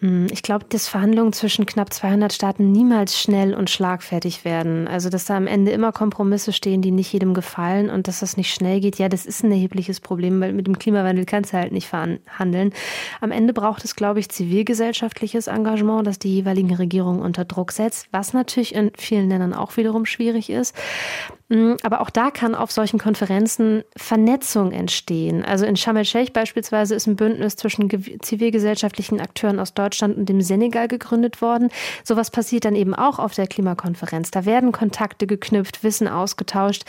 Hm, 0.00 0.26
ich 0.30 0.42
glaube, 0.42 0.66
dass 0.68 0.86
Verhandlungen 0.86 1.32
zwischen 1.32 1.64
knapp 1.64 1.94
200 1.94 2.30
Staaten 2.30 2.70
niemals 2.70 3.18
schnell 3.18 3.54
und 3.54 3.70
schlagfertig 3.70 4.44
werden. 4.44 4.86
Also, 4.86 5.08
dass 5.08 5.24
da 5.24 5.36
am 5.38 5.46
Ende 5.46 5.70
immer 5.70 5.92
Kompromisse 5.92 6.52
stehen, 6.52 6.82
die 6.82 6.90
nicht 6.90 7.10
jedem 7.10 7.32
gefallen 7.32 7.88
und 7.88 8.06
dass 8.06 8.20
das 8.20 8.36
nicht 8.36 8.52
schnell 8.52 8.80
geht, 8.80 8.98
ja, 8.98 9.08
das 9.08 9.24
ist 9.24 9.42
ein 9.42 9.50
erhebliches 9.50 10.00
Problem, 10.00 10.38
weil 10.42 10.52
mit 10.52 10.66
dem 10.66 10.78
Klimawandel 10.78 11.24
kannst 11.24 11.54
du 11.54 11.56
halt 11.56 11.72
nicht 11.72 11.88
verhandeln. 11.88 12.74
Am 13.22 13.32
Ende 13.32 13.54
braucht 13.54 13.82
es, 13.86 13.96
glaube 13.96 14.20
ich, 14.20 14.28
zivilgesellschaftliches 14.28 15.46
Engagement, 15.46 16.06
das 16.06 16.18
die 16.18 16.34
jeweiligen 16.34 16.74
Regierungen 16.74 17.22
unter 17.22 17.46
Druck 17.46 17.72
setzt, 17.72 18.08
was 18.12 18.34
natürlich 18.34 18.74
in 18.74 18.92
vielen 18.94 19.30
Ländern 19.30 19.54
auch 19.54 19.78
wiederum 19.78 20.04
schwierig 20.04 20.50
ist. 20.50 20.76
Mm, 21.50 21.74
aber 21.82 22.02
auch 22.02 22.10
da 22.10 22.30
kann 22.30 22.54
auf 22.54 22.70
solchen 22.70 22.98
Konferenzen 22.98 23.82
Vernetzung 23.96 24.70
entstehen. 24.72 25.44
Also 25.44 25.64
in 25.64 25.76
Sharm 25.76 25.96
el-Sheikh 25.96 26.32
beispielsweise 26.32 26.94
ist 26.94 27.06
ein 27.06 27.16
Bündnis 27.16 27.56
zwischen 27.56 27.88
zivilgesellschaftlichen 28.20 29.18
Akteuren 29.20 29.58
aus 29.58 29.72
Deutschland 29.72 30.18
und 30.18 30.28
dem 30.28 30.42
Senegal 30.42 30.88
gegründet 30.88 31.40
worden. 31.40 31.70
Sowas 32.04 32.30
passiert 32.30 32.66
dann 32.66 32.74
eben 32.74 32.94
auch 32.94 33.18
auf 33.18 33.34
der 33.34 33.46
Klimakonferenz. 33.46 34.30
Da 34.30 34.44
werden 34.44 34.72
Kontakte 34.72 35.26
geknüpft, 35.26 35.82
Wissen 35.82 36.06
ausgetauscht. 36.06 36.84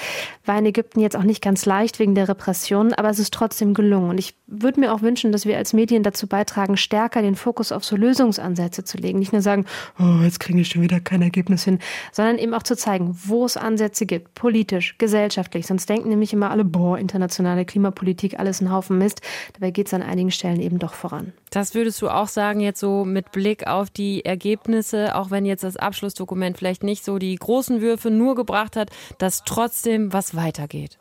War 0.45 0.59
in 0.59 0.65
Ägypten 0.65 0.99
jetzt 0.99 1.15
auch 1.15 1.23
nicht 1.23 1.41
ganz 1.41 1.65
leicht 1.65 1.99
wegen 1.99 2.15
der 2.15 2.27
Repression, 2.27 2.93
aber 2.93 3.09
es 3.09 3.19
ist 3.19 3.33
trotzdem 3.33 3.73
gelungen. 3.73 4.09
Und 4.09 4.17
ich 4.17 4.35
würde 4.45 4.81
mir 4.81 4.93
auch 4.93 5.01
wünschen, 5.01 5.31
dass 5.31 5.45
wir 5.45 5.57
als 5.57 5.71
Medien 5.71 6.03
dazu 6.03 6.27
beitragen, 6.27 6.75
stärker 6.75 7.21
den 7.21 7.35
Fokus 7.35 7.71
auf 7.71 7.85
so 7.85 7.95
Lösungsansätze 7.95 8.83
zu 8.83 8.97
legen. 8.97 9.19
Nicht 9.19 9.31
nur 9.31 9.41
sagen, 9.41 9.65
oh, 9.99 10.21
jetzt 10.23 10.41
kriege 10.41 10.59
ich 10.59 10.67
schon 10.67 10.81
wieder 10.81 10.99
kein 10.99 11.21
Ergebnis 11.21 11.63
hin, 11.63 11.79
sondern 12.11 12.37
eben 12.37 12.53
auch 12.53 12.63
zu 12.63 12.75
zeigen, 12.75 13.17
wo 13.25 13.45
es 13.45 13.55
Ansätze 13.55 14.05
gibt 14.05 14.33
politisch, 14.49 14.95
gesellschaftlich. 14.97 15.67
Sonst 15.67 15.87
denken 15.87 16.09
nämlich 16.09 16.33
immer 16.33 16.49
alle, 16.49 16.65
boah, 16.65 16.97
internationale 16.97 17.65
Klimapolitik, 17.65 18.39
alles 18.39 18.61
ein 18.61 18.71
Haufen 18.71 18.97
Mist. 18.97 19.21
Dabei 19.53 19.69
geht 19.69 19.85
es 19.85 19.93
an 19.93 20.01
einigen 20.01 20.31
Stellen 20.31 20.59
eben 20.59 20.79
doch 20.79 20.95
voran. 20.95 21.33
Das 21.51 21.75
würdest 21.75 22.01
du 22.01 22.09
auch 22.09 22.27
sagen, 22.27 22.59
jetzt 22.59 22.79
so 22.79 23.05
mit 23.05 23.31
Blick 23.31 23.67
auf 23.67 23.91
die 23.91 24.25
Ergebnisse, 24.25 25.15
auch 25.15 25.29
wenn 25.29 25.45
jetzt 25.45 25.63
das 25.63 25.77
Abschlussdokument 25.77 26.57
vielleicht 26.57 26.81
nicht 26.83 27.05
so 27.05 27.19
die 27.19 27.35
großen 27.35 27.79
Würfe 27.79 28.09
nur 28.09 28.33
gebracht 28.33 28.75
hat, 28.75 28.89
dass 29.19 29.43
trotzdem 29.43 30.13
was 30.13 30.35
weitergeht. 30.35 30.98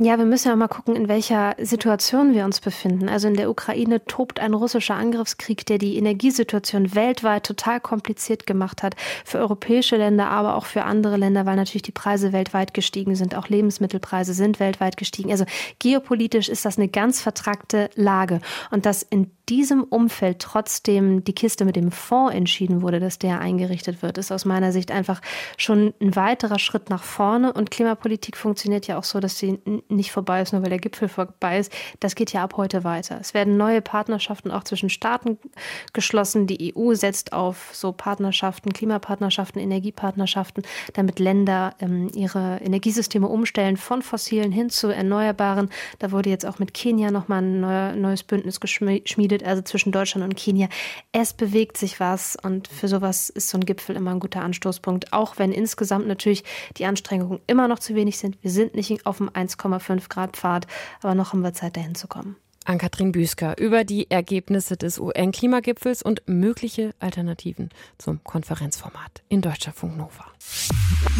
Ja, 0.00 0.18
wir 0.18 0.24
müssen 0.24 0.48
ja 0.48 0.56
mal 0.56 0.66
gucken, 0.66 0.96
in 0.96 1.06
welcher 1.06 1.54
Situation 1.62 2.34
wir 2.34 2.44
uns 2.44 2.58
befinden. 2.58 3.08
Also 3.08 3.28
in 3.28 3.34
der 3.34 3.48
Ukraine 3.48 4.04
tobt 4.06 4.40
ein 4.40 4.52
russischer 4.52 4.96
Angriffskrieg, 4.96 5.64
der 5.66 5.78
die 5.78 5.96
Energiesituation 5.96 6.96
weltweit 6.96 7.46
total 7.46 7.78
kompliziert 7.78 8.44
gemacht 8.44 8.82
hat. 8.82 8.96
Für 9.24 9.38
europäische 9.38 9.96
Länder, 9.96 10.30
aber 10.30 10.56
auch 10.56 10.66
für 10.66 10.82
andere 10.82 11.16
Länder, 11.16 11.46
weil 11.46 11.54
natürlich 11.54 11.82
die 11.82 11.92
Preise 11.92 12.32
weltweit 12.32 12.74
gestiegen 12.74 13.14
sind. 13.14 13.36
Auch 13.36 13.48
Lebensmittelpreise 13.48 14.34
sind 14.34 14.58
weltweit 14.58 14.96
gestiegen. 14.96 15.30
Also 15.30 15.44
geopolitisch 15.78 16.48
ist 16.48 16.64
das 16.64 16.76
eine 16.76 16.88
ganz 16.88 17.22
vertrackte 17.22 17.88
Lage. 17.94 18.40
Und 18.72 18.86
dass 18.86 19.04
in 19.04 19.30
diesem 19.48 19.84
Umfeld 19.84 20.40
trotzdem 20.40 21.22
die 21.22 21.34
Kiste 21.34 21.64
mit 21.64 21.76
dem 21.76 21.92
Fonds 21.92 22.34
entschieden 22.34 22.82
wurde, 22.82 22.98
dass 22.98 23.18
der 23.18 23.40
eingerichtet 23.40 24.02
wird, 24.02 24.18
ist 24.18 24.32
aus 24.32 24.44
meiner 24.44 24.72
Sicht 24.72 24.90
einfach 24.90 25.20
schon 25.56 25.92
ein 26.00 26.16
weiterer 26.16 26.58
Schritt 26.58 26.90
nach 26.90 27.02
vorne. 27.02 27.52
Und 27.52 27.70
Klimapolitik 27.70 28.36
funktioniert 28.36 28.86
ja 28.86 28.98
auch 28.98 29.04
so, 29.04 29.20
dass 29.20 29.38
sie 29.38 29.60
nicht 29.88 30.12
vorbei 30.12 30.42
ist, 30.42 30.52
nur 30.52 30.62
weil 30.62 30.70
der 30.70 30.78
Gipfel 30.78 31.08
vorbei 31.08 31.58
ist. 31.58 31.72
Das 32.00 32.14
geht 32.14 32.32
ja 32.32 32.42
ab 32.42 32.54
heute 32.56 32.84
weiter. 32.84 33.18
Es 33.20 33.34
werden 33.34 33.56
neue 33.56 33.80
Partnerschaften 33.80 34.50
auch 34.50 34.64
zwischen 34.64 34.90
Staaten 34.90 35.38
geschlossen. 35.92 36.46
Die 36.46 36.74
EU 36.76 36.94
setzt 36.94 37.32
auf 37.32 37.70
so 37.72 37.92
Partnerschaften, 37.92 38.72
Klimapartnerschaften, 38.72 39.60
Energiepartnerschaften, 39.60 40.64
damit 40.92 41.18
Länder 41.18 41.74
ähm, 41.80 42.10
ihre 42.14 42.58
Energiesysteme 42.62 43.28
umstellen 43.28 43.76
von 43.76 44.02
fossilen 44.02 44.52
hin 44.52 44.70
zu 44.70 44.88
erneuerbaren. 44.88 45.70
Da 45.98 46.12
wurde 46.12 46.30
jetzt 46.30 46.46
auch 46.46 46.58
mit 46.58 46.74
Kenia 46.74 47.10
nochmal 47.10 47.42
ein 47.42 47.60
neuer, 47.60 47.92
neues 47.92 48.22
Bündnis 48.22 48.60
geschmiedet, 48.60 49.44
also 49.44 49.62
zwischen 49.62 49.92
Deutschland 49.92 50.24
und 50.24 50.36
Kenia. 50.36 50.68
Es 51.12 51.32
bewegt 51.32 51.76
sich 51.76 52.00
was 52.00 52.36
und 52.42 52.68
für 52.68 52.88
sowas 52.88 53.30
ist 53.30 53.48
so 53.48 53.58
ein 53.58 53.66
Gipfel 53.66 53.96
immer 53.96 54.10
ein 54.10 54.20
guter 54.20 54.42
Anstoßpunkt, 54.42 55.12
auch 55.12 55.38
wenn 55.38 55.52
insgesamt 55.52 56.06
natürlich 56.06 56.44
die 56.76 56.86
Anstrengungen 56.86 57.40
immer 57.46 57.68
noch 57.68 57.78
zu 57.78 57.94
wenig 57.94 58.18
sind. 58.18 58.36
Wir 58.42 58.50
sind 58.50 58.74
nicht 58.74 59.06
auf 59.06 59.18
dem 59.18 59.30
1,5 59.30 59.73
1,5 59.76 60.08
Grad 60.08 60.36
Pfad, 60.36 60.66
aber 61.02 61.14
noch 61.14 61.32
haben 61.32 61.42
wir 61.42 61.52
Zeit, 61.52 61.76
dahin 61.76 61.94
zu 61.94 62.08
kommen. 62.08 62.36
Ann-Kathrin 62.64 63.12
Büsker 63.12 63.58
über 63.58 63.84
die 63.84 64.10
Ergebnisse 64.10 64.76
des 64.76 64.98
UN-Klimagipfels 64.98 66.02
und 66.02 66.22
mögliche 66.26 66.94
Alternativen 66.98 67.68
zum 67.98 68.24
Konferenzformat 68.24 69.22
in 69.28 69.42
Deutschlandfunk 69.42 69.96
Nova. 69.96 70.24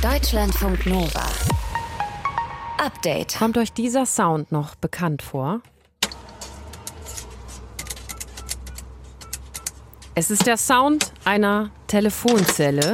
Deutschlandfunk 0.02 0.86
Nova. 0.86 1.26
Update. 2.78 3.36
Kommt 3.38 3.58
euch 3.58 3.72
dieser 3.72 4.06
Sound 4.06 4.52
noch 4.52 4.74
bekannt 4.74 5.22
vor? 5.22 5.60
Es 10.14 10.30
ist 10.30 10.46
der 10.46 10.56
Sound 10.56 11.12
einer 11.24 11.70
Telefonzelle, 11.88 12.92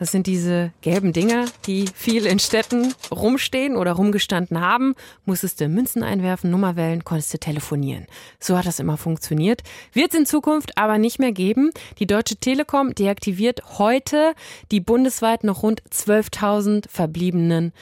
das 0.00 0.10
sind 0.12 0.26
diese 0.26 0.72
gelben 0.80 1.12
Dinger, 1.12 1.44
die 1.66 1.84
viel 1.94 2.24
in 2.24 2.38
Städten 2.38 2.94
rumstehen 3.10 3.76
oder 3.76 3.92
rumgestanden 3.92 4.58
haben. 4.58 4.94
Musstest 5.26 5.60
du 5.60 5.68
Münzen 5.68 6.02
einwerfen, 6.02 6.50
Nummer 6.50 6.74
wählen, 6.74 7.04
konntest 7.04 7.34
du 7.34 7.38
telefonieren. 7.38 8.06
So 8.38 8.56
hat 8.56 8.64
das 8.64 8.80
immer 8.80 8.96
funktioniert. 8.96 9.62
Wird 9.92 10.14
es 10.14 10.18
in 10.18 10.24
Zukunft 10.24 10.78
aber 10.78 10.96
nicht 10.96 11.18
mehr 11.18 11.32
geben. 11.32 11.70
Die 11.98 12.06
Deutsche 12.06 12.36
Telekom 12.36 12.94
deaktiviert 12.94 13.78
heute 13.78 14.32
die 14.70 14.80
bundesweit 14.80 15.44
noch 15.44 15.62
rund 15.62 15.82
12.000 15.92 16.88
verbliebenen 16.88 17.74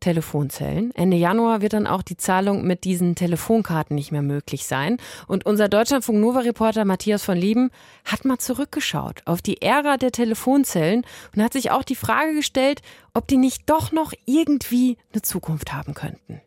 Telefonzellen. 0.00 0.94
Ende 0.94 1.16
Januar 1.16 1.60
wird 1.60 1.72
dann 1.72 1.86
auch 1.86 2.02
die 2.02 2.16
Zahlung 2.16 2.66
mit 2.66 2.84
diesen 2.84 3.14
Telefonkarten 3.14 3.94
nicht 3.94 4.12
mehr 4.12 4.22
möglich 4.22 4.66
sein. 4.66 4.98
Und 5.26 5.46
unser 5.46 5.68
Deutschlandfunk 5.68 6.18
Nova 6.18 6.40
Reporter 6.40 6.84
Matthias 6.84 7.22
von 7.22 7.36
Lieben 7.36 7.70
hat 8.04 8.24
mal 8.24 8.38
zurückgeschaut 8.38 9.22
auf 9.24 9.42
die 9.42 9.62
Ära 9.62 9.96
der 9.96 10.12
Telefonzellen 10.12 11.04
und 11.34 11.42
hat 11.42 11.52
sich 11.52 11.70
auch 11.70 11.82
die 11.82 11.96
Frage 11.96 12.34
gestellt, 12.34 12.82
ob 13.14 13.26
die 13.28 13.36
nicht 13.36 13.68
doch 13.68 13.92
noch 13.92 14.12
irgendwie 14.26 14.96
eine 15.12 15.22
Zukunft 15.22 15.72
haben 15.72 15.94
könnten. 15.94 16.40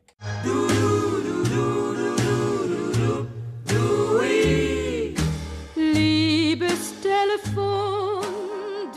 Liebes 0.44 0.81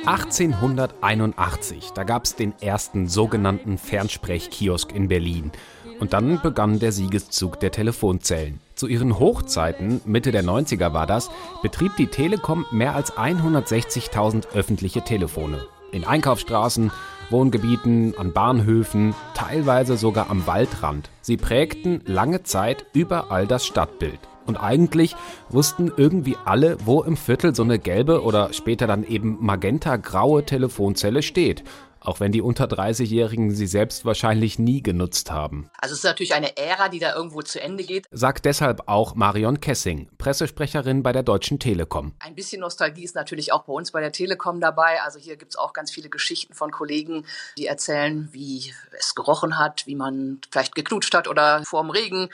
1881, 0.07 1.93
da 1.95 2.05
gab 2.05 2.25
es 2.25 2.37
den 2.37 2.53
ersten 2.61 3.09
sogenannten 3.09 3.79
Fernsprechkiosk 3.79 4.93
in 4.93 5.09
Berlin. 5.09 5.51
Und 5.99 6.13
dann 6.13 6.43
begann 6.43 6.79
der 6.79 6.93
Siegeszug 6.93 7.59
der 7.61 7.71
Telefonzellen. 7.71 8.61
Zu 8.75 8.87
ihren 8.87 9.19
Hochzeiten, 9.19 10.03
Mitte 10.05 10.31
der 10.31 10.45
90er 10.45 10.93
war 10.93 11.07
das, 11.07 11.31
betrieb 11.63 11.97
die 11.97 12.09
Telekom 12.09 12.67
mehr 12.71 12.95
als 12.95 13.15
160.000 13.15 14.49
öffentliche 14.55 15.03
Telefone. 15.03 15.65
In 15.91 16.05
Einkaufsstraßen, 16.05 16.91
Wohngebieten, 17.31 18.15
an 18.19 18.33
Bahnhöfen, 18.33 19.15
teilweise 19.33 19.97
sogar 19.97 20.29
am 20.29 20.47
Waldrand. 20.47 21.09
Sie 21.23 21.39
prägten 21.39 22.03
lange 22.05 22.43
Zeit 22.43 22.85
überall 22.93 23.47
das 23.47 23.65
Stadtbild. 23.65 24.19
Und 24.47 24.57
eigentlich 24.57 25.17
wussten 25.49 25.93
irgendwie 25.97 26.37
alle, 26.45 26.77
wo 26.85 27.03
im 27.03 27.17
Viertel 27.17 27.55
so 27.55 27.63
eine 27.63 27.79
gelbe 27.79 28.23
oder 28.23 28.53
später 28.53 28.87
dann 28.87 29.05
eben 29.05 29.39
magenta-graue 29.41 30.45
Telefonzelle 30.45 31.23
steht. 31.23 31.65
Auch 32.05 32.21
wenn 32.21 32.33
die 32.33 32.43
unter 32.43 32.67
30-Jährigen 32.67 33.55
sie 33.55 33.67
selbst 33.67 34.05
wahrscheinlich 34.05 34.59
nie 34.59 34.83
genutzt 34.83 35.31
haben. 35.31 35.71
Also 35.81 35.95
es 35.95 36.01
ist 36.01 36.05
natürlich 36.05 36.35
eine 36.35 36.55
Ära, 36.59 36.91
die 36.91 36.99
da 36.99 37.15
irgendwo 37.15 37.41
zu 37.41 37.63
Ende 37.63 37.83
geht. 37.83 38.07
Sagt 38.11 38.45
deshalb 38.45 38.83
auch 38.89 39.15
Marion 39.15 39.61
Kessing, 39.61 40.11
Pressesprecherin 40.19 41.03
bei 41.03 41.13
der 41.13 41.23
Deutschen 41.23 41.59
Telekom. 41.59 42.13
Ein 42.19 42.35
bisschen 42.35 42.61
Nostalgie 42.61 43.05
ist 43.05 43.15
natürlich 43.15 43.55
auch 43.55 43.65
bei 43.65 43.73
uns 43.73 43.91
bei 43.91 44.03
der 44.03 44.13
Telekom 44.13 44.61
dabei. 44.61 45.01
Also 45.03 45.19
hier 45.19 45.37
gibt 45.37 45.53
es 45.53 45.57
auch 45.57 45.73
ganz 45.73 45.91
viele 45.91 46.11
Geschichten 46.11 46.53
von 46.53 46.71
Kollegen, 46.71 47.25
die 47.57 47.67
erzählen, 47.67 48.29
wie 48.33 48.75
es 48.99 49.15
gerochen 49.15 49.59
hat, 49.59 49.87
wie 49.87 49.97
man 49.97 50.43
vielleicht 50.51 50.75
geknutscht 50.75 51.15
hat 51.15 51.27
oder 51.27 51.63
vor 51.65 51.81
dem 51.81 51.89
Regen 51.89 52.29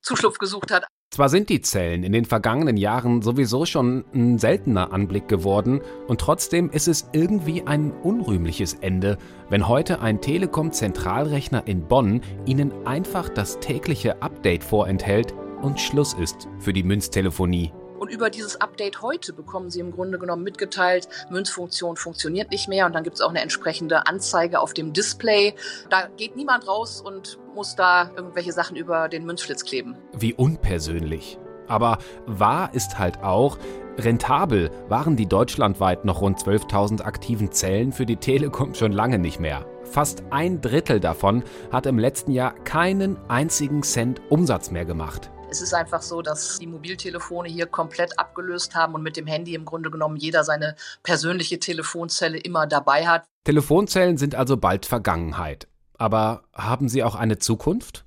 Zuschlupf 0.00 0.38
gesucht 0.38 0.72
hat. 0.72 0.84
Zwar 1.12 1.28
sind 1.28 1.50
die 1.50 1.60
Zellen 1.60 2.04
in 2.04 2.12
den 2.12 2.24
vergangenen 2.24 2.78
Jahren 2.78 3.20
sowieso 3.20 3.66
schon 3.66 4.02
ein 4.14 4.38
seltener 4.38 4.94
Anblick 4.94 5.28
geworden, 5.28 5.82
und 6.08 6.22
trotzdem 6.22 6.70
ist 6.70 6.88
es 6.88 7.10
irgendwie 7.12 7.66
ein 7.66 7.92
unrühmliches 8.02 8.78
Ende, 8.80 9.18
wenn 9.50 9.68
heute 9.68 10.00
ein 10.00 10.22
Telekom-Zentralrechner 10.22 11.64
in 11.66 11.86
Bonn 11.86 12.22
Ihnen 12.46 12.72
einfach 12.86 13.28
das 13.28 13.60
tägliche 13.60 14.22
Update 14.22 14.64
vorenthält 14.64 15.34
und 15.60 15.78
Schluss 15.78 16.14
ist 16.14 16.48
für 16.58 16.72
die 16.72 16.82
Münztelefonie. 16.82 17.72
Und 18.02 18.08
über 18.08 18.30
dieses 18.30 18.60
Update 18.60 19.00
heute 19.00 19.32
bekommen 19.32 19.70
Sie 19.70 19.78
im 19.78 19.92
Grunde 19.92 20.18
genommen 20.18 20.42
mitgeteilt, 20.42 21.06
Münzfunktion 21.30 21.94
funktioniert 21.94 22.50
nicht 22.50 22.66
mehr 22.66 22.84
und 22.86 22.96
dann 22.96 23.04
gibt 23.04 23.14
es 23.14 23.22
auch 23.22 23.30
eine 23.30 23.42
entsprechende 23.42 24.08
Anzeige 24.08 24.58
auf 24.58 24.74
dem 24.74 24.92
Display. 24.92 25.54
Da 25.88 26.08
geht 26.16 26.34
niemand 26.34 26.66
raus 26.66 27.00
und 27.00 27.38
muss 27.54 27.76
da 27.76 28.10
irgendwelche 28.16 28.50
Sachen 28.50 28.74
über 28.74 29.08
den 29.08 29.24
Münzschlitz 29.24 29.64
kleben. 29.64 29.94
Wie 30.14 30.34
unpersönlich. 30.34 31.38
Aber 31.68 31.98
wahr 32.26 32.70
ist 32.74 32.98
halt 32.98 33.22
auch, 33.22 33.56
rentabel 33.96 34.72
waren 34.88 35.14
die 35.14 35.28
deutschlandweit 35.28 36.04
noch 36.04 36.22
rund 36.22 36.40
12.000 36.40 37.02
aktiven 37.02 37.52
Zellen 37.52 37.92
für 37.92 38.04
die 38.04 38.16
Telekom 38.16 38.74
schon 38.74 38.90
lange 38.90 39.20
nicht 39.20 39.38
mehr. 39.38 39.64
Fast 39.84 40.24
ein 40.30 40.60
Drittel 40.60 40.98
davon 40.98 41.44
hat 41.70 41.86
im 41.86 42.00
letzten 42.00 42.32
Jahr 42.32 42.54
keinen 42.64 43.16
einzigen 43.28 43.84
Cent 43.84 44.20
Umsatz 44.28 44.72
mehr 44.72 44.86
gemacht. 44.86 45.30
Es 45.52 45.60
ist 45.60 45.74
einfach 45.74 46.00
so, 46.00 46.22
dass 46.22 46.58
die 46.60 46.66
Mobiltelefone 46.66 47.46
hier 47.46 47.66
komplett 47.66 48.18
abgelöst 48.18 48.74
haben 48.74 48.94
und 48.94 49.02
mit 49.02 49.18
dem 49.18 49.26
Handy 49.26 49.54
im 49.54 49.66
Grunde 49.66 49.90
genommen 49.90 50.16
jeder 50.16 50.44
seine 50.44 50.76
persönliche 51.02 51.58
Telefonzelle 51.58 52.38
immer 52.38 52.66
dabei 52.66 53.06
hat. 53.06 53.26
Telefonzellen 53.44 54.16
sind 54.16 54.34
also 54.34 54.56
bald 54.56 54.86
Vergangenheit. 54.86 55.68
Aber 55.98 56.44
haben 56.54 56.88
sie 56.88 57.04
auch 57.04 57.16
eine 57.16 57.38
Zukunft? 57.38 58.06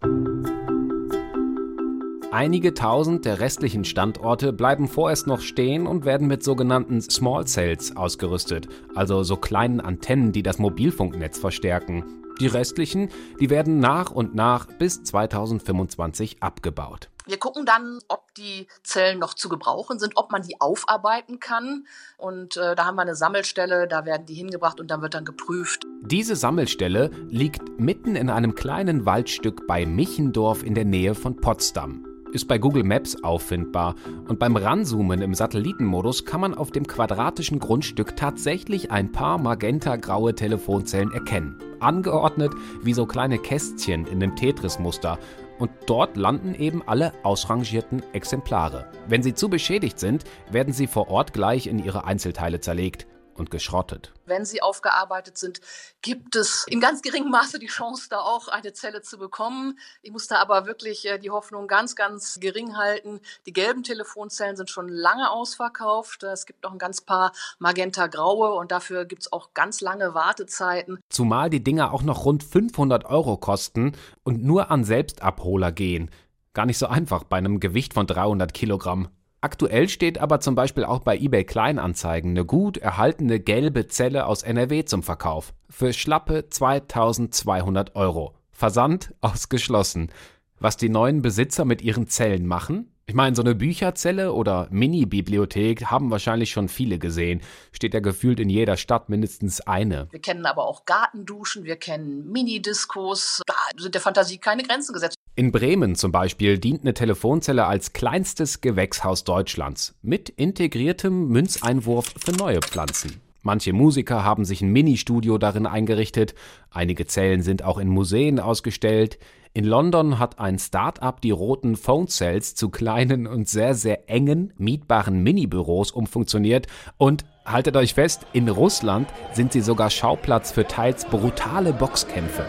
Einige 2.31 2.73
tausend 2.73 3.25
der 3.25 3.39
restlichen 3.39 3.86
Standorte 3.86 4.51
bleiben 4.51 4.88
vorerst 4.88 5.27
noch 5.27 5.41
stehen 5.41 5.86
und 5.86 6.03
werden 6.03 6.25
mit 6.25 6.43
sogenannten 6.43 6.99
Small 6.99 7.45
Cells 7.45 7.95
ausgerüstet, 7.95 8.67
also 8.95 9.21
so 9.21 9.38
kleinen 9.38 9.81
Antennen, 9.81 10.31
die 10.31 10.41
das 10.41 10.58
Mobilfunknetz 10.58 11.38
verstärken. 11.38 12.05
Die 12.39 12.47
restlichen, 12.47 13.10
die 13.39 13.51
werden 13.51 13.79
nach 13.79 14.10
und 14.10 14.34
nach 14.34 14.65
bis 14.65 15.03
2025 15.03 16.41
abgebaut. 16.41 17.12
Wir 17.25 17.38
gucken 17.38 17.65
dann, 17.65 17.99
ob 18.07 18.33
die 18.35 18.67
Zellen 18.83 19.19
noch 19.19 19.33
zu 19.33 19.49
gebrauchen 19.49 19.99
sind, 19.99 20.13
ob 20.15 20.31
man 20.31 20.43
die 20.43 20.61
aufarbeiten 20.61 21.39
kann. 21.39 21.88
Und 22.17 22.57
äh, 22.57 22.75
da 22.75 22.85
haben 22.85 22.95
wir 22.95 23.01
eine 23.01 23.15
Sammelstelle, 23.15 23.88
da 23.88 24.05
werden 24.05 24.25
die 24.25 24.35
hingebracht 24.35 24.79
und 24.79 24.91
dann 24.91 25.01
wird 25.01 25.13
dann 25.13 25.25
geprüft. 25.25 25.85
Diese 26.01 26.35
Sammelstelle 26.35 27.09
liegt 27.29 27.79
mitten 27.79 28.15
in 28.15 28.29
einem 28.29 28.53
kleinen 28.55 29.05
Waldstück 29.05 29.65
bei 29.67 29.85
Michendorf 29.85 30.63
in 30.63 30.75
der 30.75 30.85
Nähe 30.85 31.15
von 31.15 31.35
Potsdam 31.38 32.05
ist 32.35 32.49
bei 32.49 32.57
Google 32.57 32.83
Maps 32.83 33.23
auffindbar 33.23 33.95
und 34.27 34.39
beim 34.39 34.57
Ranzoomen 34.57 35.21
im 35.21 35.33
Satellitenmodus 35.33 36.25
kann 36.25 36.41
man 36.41 36.53
auf 36.53 36.69
dem 36.69 36.85
quadratischen 36.85 37.59
Grundstück 37.59 38.17
tatsächlich 38.17 38.91
ein 38.91 39.13
paar 39.13 39.38
magentagraue 39.38 40.35
Telefonzellen 40.35 41.13
erkennen. 41.13 41.57
Angeordnet 41.79 42.51
wie 42.83 42.93
so 42.93 43.05
kleine 43.05 43.39
Kästchen 43.39 44.05
in 44.05 44.19
dem 44.19 44.35
Tetris-Muster 44.35 45.17
und 45.59 45.71
dort 45.85 46.17
landen 46.17 46.55
eben 46.55 46.81
alle 46.85 47.13
ausrangierten 47.23 48.03
Exemplare. 48.13 48.89
Wenn 49.07 49.23
sie 49.23 49.33
zu 49.33 49.49
beschädigt 49.49 49.99
sind, 49.99 50.23
werden 50.51 50.73
sie 50.73 50.87
vor 50.87 51.09
Ort 51.09 51.33
gleich 51.33 51.67
in 51.67 51.79
ihre 51.79 52.05
Einzelteile 52.05 52.59
zerlegt 52.59 53.07
und 53.36 53.52
geschrottet. 53.52 54.13
Wenn 54.26 54.45
sie 54.45 54.62
aufgearbeitet 54.62 55.38
sind, 55.38 55.62
gibt 56.02 56.36
es 56.36 56.65
in 56.67 56.80
ganz 56.80 57.02
geringem 57.02 57.32
Maße 57.32 57.60
die 57.60 57.67
Chance, 57.67 58.08
da 58.10 58.19
auch 58.19 58.48
eine 58.48 58.74
Zelle 58.74 59.02
zu 59.02 59.17
bekommen. 59.17 59.78
Ich 60.02 60.12
muss 60.12 60.28
da 60.28 60.38
aber 60.38 60.65
wirklich 60.65 61.06
äh, 61.06 61.19
die 61.19 61.30
Hoffnung 61.30 61.67
ganz, 61.67 61.95
ganz 61.95 62.39
gering 62.39 62.78
halten. 62.78 63.19
Die 63.45 63.54
gelben 63.54 63.84
Telefonzellen 63.84 64.56
sind 64.56 64.69
schon 64.69 64.88
lange 64.88 65.30
ausverkauft. 65.30 66.24
Es 66.24 66.45
gibt 66.45 66.63
noch 66.63 66.71
ein 66.71 66.80
ganz 66.80 67.02
paar 67.02 67.32
magenta-graue 67.60 68.54
und 68.54 68.71
dafür 68.71 69.06
gibt 69.06 69.24
es 69.24 69.34
auch 69.34 69.54
ganz 69.54 69.82
lange 69.82 70.13
Wartezeiten. 70.13 71.00
Zumal 71.10 71.50
die 71.50 71.63
Dinger 71.63 71.93
auch 71.93 72.04
noch 72.04 72.26
rund 72.26 72.43
500 72.43 73.06
Euro 73.06 73.38
kosten 73.38 73.95
und 74.24 74.43
nur 74.43 74.71
an 74.71 74.84
Selbstabholer 74.84 75.71
gehen. 75.71 76.10
Gar 76.54 76.65
nicht 76.65 76.78
so 76.78 76.88
einfach 76.88 77.26
bei 77.26 77.38
einem 77.38 77.60
Gewicht 77.60 77.93
von 77.93 78.08
300 78.08 78.54
Kilogramm. 78.54 79.10
Aktuell 79.45 79.89
steht 79.89 80.17
aber 80.17 80.39
zum 80.39 80.55
Beispiel 80.55 80.86
auch 80.86 81.01
bei 81.01 81.15
eBay 81.15 81.43
Kleinanzeigen 81.43 82.31
eine 82.31 82.45
gut 82.45 82.77
erhaltene 82.77 83.39
gelbe 83.39 83.86
Zelle 83.86 84.25
aus 84.25 84.41
NRW 84.41 84.86
zum 84.86 85.03
Verkauf. 85.03 85.53
Für 85.69 85.93
schlappe 85.93 86.49
2200 86.49 87.95
Euro. 87.95 88.34
Versand 88.49 89.13
ausgeschlossen. 89.21 90.12
Was 90.58 90.77
die 90.77 90.89
neuen 90.89 91.21
Besitzer 91.21 91.63
mit 91.63 91.84
ihren 91.84 92.08
Zellen 92.08 92.47
machen? 92.47 92.91
Ich 93.05 93.13
meine, 93.13 93.36
so 93.36 93.43
eine 93.43 93.53
Bücherzelle 93.53 94.34
oder 94.34 94.67
Mini-Bibliothek 94.71 95.91
haben 95.91 96.10
wahrscheinlich 96.10 96.49
schon 96.49 96.67
viele 96.67 96.97
gesehen. 96.97 97.41
Steht 97.71 97.93
ja 97.93 97.99
gefühlt 97.99 98.39
in 98.39 98.49
jeder 98.49 98.77
Stadt 98.77 99.10
mindestens 99.10 99.62
eine. 99.62 100.08
Wir 100.10 100.21
kennen 100.21 100.47
aber 100.47 100.65
auch 100.65 100.86
Gartenduschen, 100.86 101.65
wir 101.65 101.75
kennen 101.75 102.31
Mini-Diskos. 102.31 103.43
Da 103.45 103.53
sind 103.77 103.93
der 103.93 104.01
Fantasie 104.01 104.39
keine 104.39 104.63
Grenzen 104.63 104.93
gesetzt. 104.93 105.17
In 105.38 105.52
Bremen 105.52 105.95
zum 105.95 106.13
Beispiel 106.13 106.58
dient 106.58 106.84
eine 106.84 106.93
Telefonzelle 106.93 107.65
als 107.65 107.91
kleinstes 107.91 108.62
Gewächshaus 108.62 109.26
Deutschlands 109.26 109.93
mit 110.02 110.30
integriertem 110.30 111.28
Münzeinwurf 111.28 112.13
für 112.17 112.32
neue 112.32 112.62
Pflanzen. 112.62 113.19
Manche 113.41 113.74
Musiker 113.74 114.24
haben 114.24 114.45
sich 114.45 114.62
ein 114.62 114.71
Ministudio 114.71 115.38
darin 115.38 115.65
eingerichtet, 115.65 116.36
einige 116.71 117.06
Zellen 117.06 117.41
sind 117.41 117.63
auch 117.63 117.80
in 117.80 117.89
Museen 117.89 118.39
ausgestellt. 118.39 119.19
In 119.54 119.65
London 119.65 120.19
hat 120.19 120.39
ein 120.39 120.58
Start-up 120.58 121.19
die 121.19 121.32
roten 121.32 121.76
Phone 121.76 122.08
Cells 122.08 122.56
zu 122.56 122.69
kleinen 122.69 123.28
und 123.28 123.50
sehr, 123.50 123.76
sehr 123.76 124.10
engen, 124.10 124.54
mietbaren 124.58 125.21
Minibüros 125.21 125.91
umfunktioniert 125.91 126.67
und 126.95 127.26
haltet 127.45 127.76
euch 127.76 127.93
fest, 127.93 128.26
in 128.32 128.48
Russland 128.48 129.10
sind 129.34 129.52
sie 129.52 129.62
sogar 129.62 129.89
Schauplatz 129.89 130.54
für 130.54 130.65
teils 130.65 131.04
brutale 131.04 131.74
Boxkämpfe. 131.74 132.45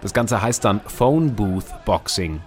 Das 0.00 0.12
Ganze 0.12 0.40
heißt 0.40 0.64
dann 0.64 0.80
Phone 0.80 1.34
Booth 1.34 1.84
Boxing. 1.84 2.40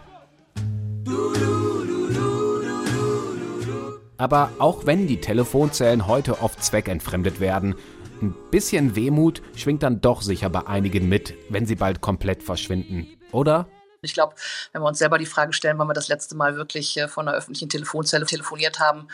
Aber 4.17 4.51
auch 4.59 4.85
wenn 4.85 5.07
die 5.07 5.19
Telefonzellen 5.19 6.07
heute 6.07 6.41
oft 6.41 6.63
zweckentfremdet 6.63 7.39
werden, 7.39 7.75
ein 8.21 8.35
bisschen 8.51 8.95
Wehmut 8.95 9.41
schwingt 9.55 9.81
dann 9.81 9.99
doch 9.99 10.21
sicher 10.21 10.49
bei 10.49 10.67
einigen 10.67 11.09
mit, 11.09 11.33
wenn 11.49 11.65
sie 11.65 11.75
bald 11.75 12.01
komplett 12.01 12.43
verschwinden, 12.43 13.07
oder? 13.31 13.67
Ich 14.03 14.13
glaube, 14.13 14.35
wenn 14.73 14.81
wir 14.81 14.87
uns 14.87 14.99
selber 14.99 15.17
die 15.17 15.25
Frage 15.25 15.53
stellen, 15.53 15.77
wann 15.77 15.87
wir 15.87 15.93
das 15.93 16.07
letzte 16.07 16.35
Mal 16.35 16.55
wirklich 16.55 16.97
äh, 16.97 17.07
von 17.07 17.27
einer 17.27 17.37
öffentlichen 17.37 17.69
Telefonzelle 17.69 18.25
telefoniert 18.25 18.79
haben, 18.79 19.07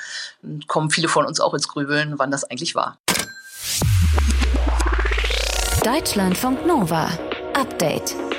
kommen 0.68 0.90
viele 0.90 1.10
von 1.10 1.26
uns 1.26 1.40
auch 1.40 1.54
ins 1.54 1.68
Grübeln, 1.68 2.16
wann 2.18 2.32
das 2.32 2.44
eigentlich 2.46 2.76
war. 2.76 2.98
Deutschlandfunk 5.84 6.66
Nova. 6.66 7.10
Update. 7.54 8.27